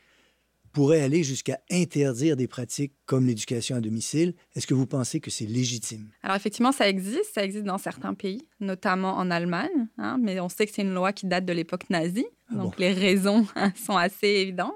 pourrait 0.73 1.01
aller 1.01 1.25
jusqu'à 1.25 1.59
interdire 1.71 2.37
des 2.37 2.47
pratiques 2.47 2.93
comme 3.05 3.27
l'éducation 3.27 3.77
à 3.77 3.81
domicile. 3.81 4.35
Est-ce 4.55 4.67
que 4.67 4.75
vous 4.75 4.87
pensez 4.87 5.19
que 5.21 5.31
c'est 5.31 5.47
légitime? 5.47 6.11
Alors 6.23 6.37
effectivement, 6.37 6.73
ça 6.73 6.89
existe. 6.89 7.35
Ça 7.35 7.43
existe 7.43 7.65
dans 7.65 7.79
certains 7.79 8.15
pays, 8.15 8.47
notamment 8.61 9.17
en 9.17 9.31
Allemagne. 9.31 9.89
Hein, 9.99 10.19
mais 10.21 10.39
on 10.39 10.49
sait 10.49 10.67
que 10.67 10.73
c'est 10.73 10.83
une 10.83 10.95
loi 10.95 11.13
qui 11.13 11.27
date 11.27 11.45
de 11.45 11.53
l'époque 11.53 11.91
nazie. 11.91 12.27
Ah 12.51 12.57
donc 12.57 12.79
les 12.79 12.93
raisons 12.93 13.47
sont 13.77 13.97
assez 13.97 14.27
évidentes. 14.27 14.75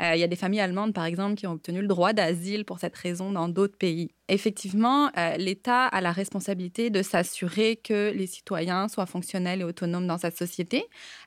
Euh, 0.00 0.14
il 0.14 0.20
y 0.20 0.22
a 0.22 0.26
des 0.26 0.36
familles 0.36 0.60
allemandes, 0.60 0.92
par 0.94 1.04
exemple, 1.04 1.34
qui 1.34 1.46
ont 1.46 1.52
obtenu 1.52 1.80
le 1.80 1.88
droit 1.88 2.12
d'asile 2.12 2.64
pour 2.64 2.78
cette 2.78 2.96
raison 2.96 3.32
dans 3.32 3.48
d'autres 3.48 3.76
pays. 3.76 4.10
Effectivement, 4.28 5.10
euh, 5.16 5.36
l'État 5.36 5.86
a 5.86 6.00
la 6.00 6.12
responsabilité 6.12 6.90
de 6.90 7.02
s'assurer 7.02 7.76
que 7.76 8.12
les 8.14 8.26
citoyens 8.26 8.88
soient 8.88 9.06
fonctionnels 9.06 9.60
et 9.60 9.64
autonomes 9.64 10.06
dans 10.06 10.18
cette 10.18 10.36
société, 10.36 10.84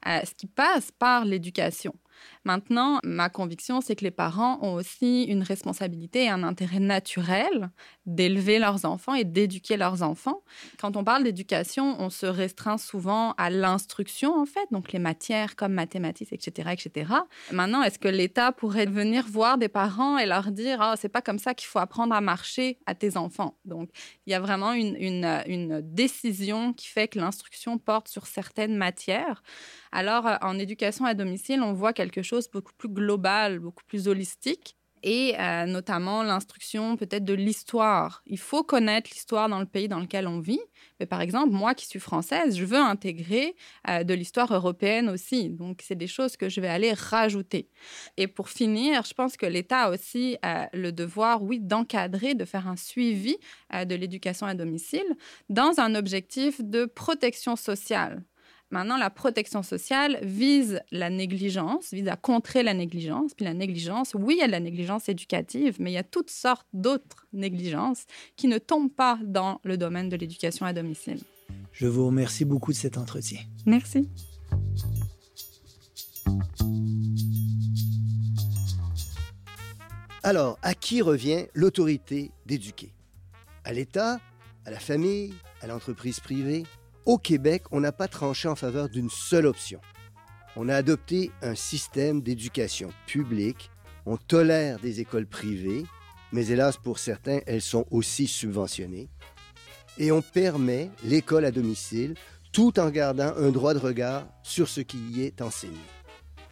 euh, 0.07 0.19
ce 0.23 0.33
qui 0.35 0.47
passe 0.47 0.91
par 0.91 1.25
l'éducation. 1.25 1.93
Maintenant, 2.43 2.99
ma 3.03 3.29
conviction, 3.29 3.81
c'est 3.81 3.95
que 3.95 4.03
les 4.03 4.11
parents 4.11 4.59
ont 4.61 4.73
aussi 4.73 5.23
une 5.23 5.43
responsabilité 5.43 6.25
et 6.25 6.29
un 6.29 6.43
intérêt 6.43 6.79
naturel 6.79 7.69
d'élever 8.05 8.59
leurs 8.59 8.85
enfants 8.85 9.13
et 9.13 9.23
d'éduquer 9.23 9.77
leurs 9.77 10.01
enfants. 10.01 10.41
Quand 10.79 10.97
on 10.97 11.03
parle 11.03 11.23
d'éducation, 11.23 11.95
on 11.99 12.09
se 12.09 12.25
restreint 12.25 12.77
souvent 12.77 13.33
à 13.37 13.49
l'instruction, 13.49 14.39
en 14.39 14.45
fait, 14.45 14.67
donc 14.71 14.91
les 14.91 14.99
matières 14.99 15.55
comme 15.55 15.73
mathématiques, 15.73 16.33
etc., 16.33 16.69
etc. 16.71 17.13
Maintenant, 17.51 17.83
est-ce 17.83 17.99
que 17.99 18.07
l'État 18.07 18.51
pourrait 18.51 18.85
venir 18.85 19.25
voir 19.27 19.57
des 19.57 19.69
parents 19.69 20.17
et 20.17 20.25
leur 20.25 20.51
dire, 20.51 20.81
ah, 20.81 20.95
c'est 20.97 21.09
pas 21.09 21.21
comme 21.21 21.39
ça 21.39 21.53
qu'il 21.53 21.67
faut 21.67 21.79
apprendre 21.79 22.15
à 22.15 22.21
marcher 22.21 22.79
à 22.85 22.95
tes 22.95 23.17
enfants? 23.17 23.57
Donc, 23.65 23.89
il 24.25 24.31
y 24.31 24.33
a 24.33 24.39
vraiment 24.39 24.73
une, 24.73 24.95
une 24.97 25.81
décision 25.83 26.73
qui 26.73 26.87
fait 26.87 27.07
que 27.07 27.19
l'instruction 27.19 27.77
porte 27.77 28.07
sur 28.07 28.25
certaines 28.25 28.75
matières. 28.75 29.43
Alors, 29.91 30.27
en 30.41 30.57
éducation 30.57 31.05
à 31.05 31.13
domicile, 31.13 31.61
on 31.61 31.73
voit 31.73 31.93
quelque 32.09 32.23
chose 32.23 32.49
beaucoup 32.49 32.73
plus 32.73 32.89
global, 32.89 33.59
beaucoup 33.59 33.83
plus 33.87 34.07
holistique 34.07 34.75
et 35.03 35.35
euh, 35.39 35.65
notamment 35.65 36.23
l'instruction 36.23 36.95
peut-être 36.95 37.25
de 37.25 37.33
l'histoire. 37.33 38.21
Il 38.27 38.37
faut 38.37 38.63
connaître 38.63 39.09
l'histoire 39.11 39.49
dans 39.49 39.59
le 39.59 39.65
pays 39.65 39.87
dans 39.87 39.99
lequel 39.99 40.27
on 40.27 40.39
vit. 40.39 40.61
Mais 40.99 41.05
par 41.05 41.21
exemple, 41.21 41.51
moi 41.51 41.73
qui 41.73 41.87
suis 41.87 41.99
française, 41.99 42.55
je 42.55 42.65
veux 42.65 42.77
intégrer 42.77 43.55
euh, 43.89 44.03
de 44.03 44.13
l'histoire 44.13 44.53
européenne 44.53 45.09
aussi. 45.09 45.49
Donc, 45.49 45.81
c'est 45.83 45.95
des 45.95 46.07
choses 46.07 46.37
que 46.37 46.49
je 46.49 46.61
vais 46.61 46.67
aller 46.67 46.93
rajouter. 46.93 47.69
Et 48.17 48.27
pour 48.27 48.49
finir, 48.49 49.03
je 49.03 49.13
pense 49.13 49.37
que 49.37 49.45
l'État 49.45 49.83
a 49.83 49.91
aussi 49.91 50.37
le 50.73 50.91
devoir, 50.91 51.41
oui, 51.43 51.59
d'encadrer, 51.59 52.35
de 52.35 52.45
faire 52.45 52.67
un 52.67 52.75
suivi 52.75 53.37
de 53.73 53.95
l'éducation 53.95 54.45
à 54.45 54.53
domicile 54.53 55.05
dans 55.49 55.79
un 55.79 55.95
objectif 55.95 56.61
de 56.61 56.85
protection 56.85 57.55
sociale. 57.55 58.23
Maintenant, 58.71 58.95
la 58.95 59.09
protection 59.09 59.63
sociale 59.63 60.17
vise 60.23 60.81
la 60.91 61.09
négligence, 61.09 61.93
vise 61.93 62.07
à 62.07 62.15
contrer 62.15 62.63
la 62.63 62.73
négligence. 62.73 63.33
Puis 63.33 63.43
la 63.43 63.53
négligence, 63.53 64.13
oui, 64.17 64.35
il 64.37 64.39
y 64.39 64.43
a 64.43 64.47
de 64.47 64.51
la 64.51 64.61
négligence 64.61 65.09
éducative, 65.09 65.75
mais 65.79 65.91
il 65.91 65.93
y 65.93 65.97
a 65.97 66.03
toutes 66.03 66.29
sortes 66.29 66.67
d'autres 66.71 67.27
négligences 67.33 68.05
qui 68.37 68.47
ne 68.47 68.57
tombent 68.57 68.93
pas 68.93 69.19
dans 69.23 69.59
le 69.65 69.77
domaine 69.77 70.07
de 70.07 70.15
l'éducation 70.15 70.65
à 70.65 70.71
domicile. 70.71 71.19
Je 71.73 71.85
vous 71.85 72.05
remercie 72.05 72.45
beaucoup 72.45 72.71
de 72.71 72.77
cet 72.77 72.97
entretien. 72.97 73.39
Merci. 73.65 74.07
Alors, 80.23 80.57
à 80.61 80.75
qui 80.75 81.01
revient 81.01 81.47
l'autorité 81.53 82.31
d'éduquer? 82.45 82.93
À 83.65 83.73
l'État 83.73 84.19
À 84.65 84.71
la 84.71 84.79
famille 84.79 85.33
À 85.61 85.67
l'entreprise 85.67 86.21
privée? 86.21 86.63
Au 87.05 87.17
Québec, 87.17 87.63
on 87.71 87.79
n'a 87.79 87.91
pas 87.91 88.07
tranché 88.07 88.47
en 88.47 88.55
faveur 88.55 88.89
d'une 88.89 89.09
seule 89.09 89.45
option. 89.45 89.81
On 90.55 90.69
a 90.69 90.75
adopté 90.75 91.31
un 91.41 91.55
système 91.55 92.21
d'éducation 92.21 92.89
publique. 93.07 93.71
On 94.05 94.17
tolère 94.17 94.79
des 94.79 94.99
écoles 94.99 95.27
privées, 95.27 95.85
mais 96.31 96.47
hélas 96.47 96.77
pour 96.77 96.99
certains, 96.99 97.39
elles 97.45 97.61
sont 97.61 97.85
aussi 97.91 98.27
subventionnées. 98.27 99.09
Et 99.97 100.11
on 100.11 100.21
permet 100.21 100.89
l'école 101.03 101.45
à 101.45 101.51
domicile 101.51 102.15
tout 102.51 102.79
en 102.79 102.89
gardant 102.89 103.33
un 103.37 103.49
droit 103.49 103.73
de 103.73 103.79
regard 103.79 104.27
sur 104.43 104.67
ce 104.67 104.81
qui 104.81 104.97
y 104.97 105.23
est 105.23 105.41
enseigné. 105.41 105.79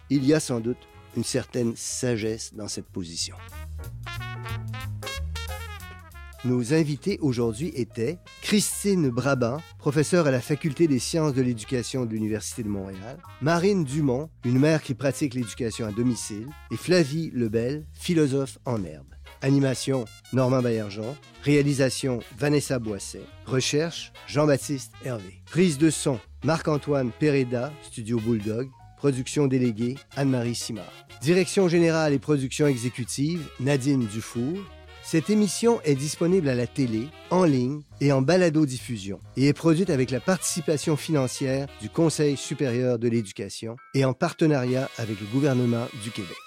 Il 0.10 0.26
y 0.26 0.34
a 0.34 0.40
sans 0.40 0.60
doute 0.60 0.78
une 1.18 1.24
certaine 1.24 1.76
sagesse 1.76 2.54
dans 2.54 2.68
cette 2.68 2.88
position. 2.88 3.36
Nos 6.46 6.74
invités 6.74 7.18
aujourd'hui 7.20 7.74
étaient 7.76 8.18
Christine 8.42 9.10
Brabant, 9.10 9.58
professeure 9.78 10.26
à 10.26 10.32
la 10.32 10.40
Faculté 10.40 10.88
des 10.88 11.00
sciences 11.00 11.34
de 11.34 11.42
l'éducation 11.42 12.06
de 12.06 12.12
l'Université 12.12 12.64
de 12.64 12.70
Montréal, 12.70 13.18
Marine 13.42 13.84
Dumont, 13.84 14.30
une 14.46 14.58
mère 14.58 14.82
qui 14.82 14.94
pratique 14.94 15.34
l'éducation 15.34 15.86
à 15.86 15.92
domicile, 15.92 16.48
et 16.72 16.78
Flavie 16.78 17.30
Lebel, 17.34 17.86
philosophe 17.92 18.58
en 18.66 18.86
herbe. 18.86 19.14
Animation, 19.42 20.06
Normand 20.32 20.62
Baillargeon. 20.62 21.16
Réalisation, 21.44 22.20
Vanessa 22.38 22.80
Boisset. 22.80 23.24
Recherche, 23.46 24.14
Jean-Baptiste 24.28 24.94
Hervé. 25.04 25.42
Prise 25.46 25.78
de 25.78 25.90
son, 25.90 26.20
Marc-Antoine 26.46 27.12
Pereda, 27.20 27.74
Studio 27.84 28.18
Bulldog. 28.18 28.70
Production 28.98 29.48
déléguée, 29.48 29.96
Anne-Marie 30.16 30.56
Simard. 30.56 30.92
Direction 31.22 31.68
générale 31.68 32.14
et 32.14 32.20
production 32.20 32.68
exécutive, 32.68 33.46
Nadine 33.60 34.06
Dufour. 34.08 34.58
Cette 35.12 35.32
émission 35.32 35.82
est 35.86 35.96
disponible 35.96 36.50
à 36.50 36.54
la 36.54 36.68
télé, 36.68 37.08
en 37.32 37.44
ligne 37.44 37.82
et 38.00 38.12
en 38.12 38.22
balado-diffusion 38.22 39.20
et 39.38 39.48
est 39.48 39.54
produite 39.54 39.90
avec 39.90 40.12
la 40.12 40.20
participation 40.20 40.96
financière 40.98 41.66
du 41.82 41.90
Conseil 41.90 42.38
supérieur 42.38 43.00
de 43.00 43.08
l'éducation 43.08 43.76
et 43.96 44.06
en 44.06 44.14
partenariat 44.14 44.88
avec 45.00 45.20
le 45.20 45.26
gouvernement 45.26 45.88
du 46.04 46.12
Québec. 46.12 46.38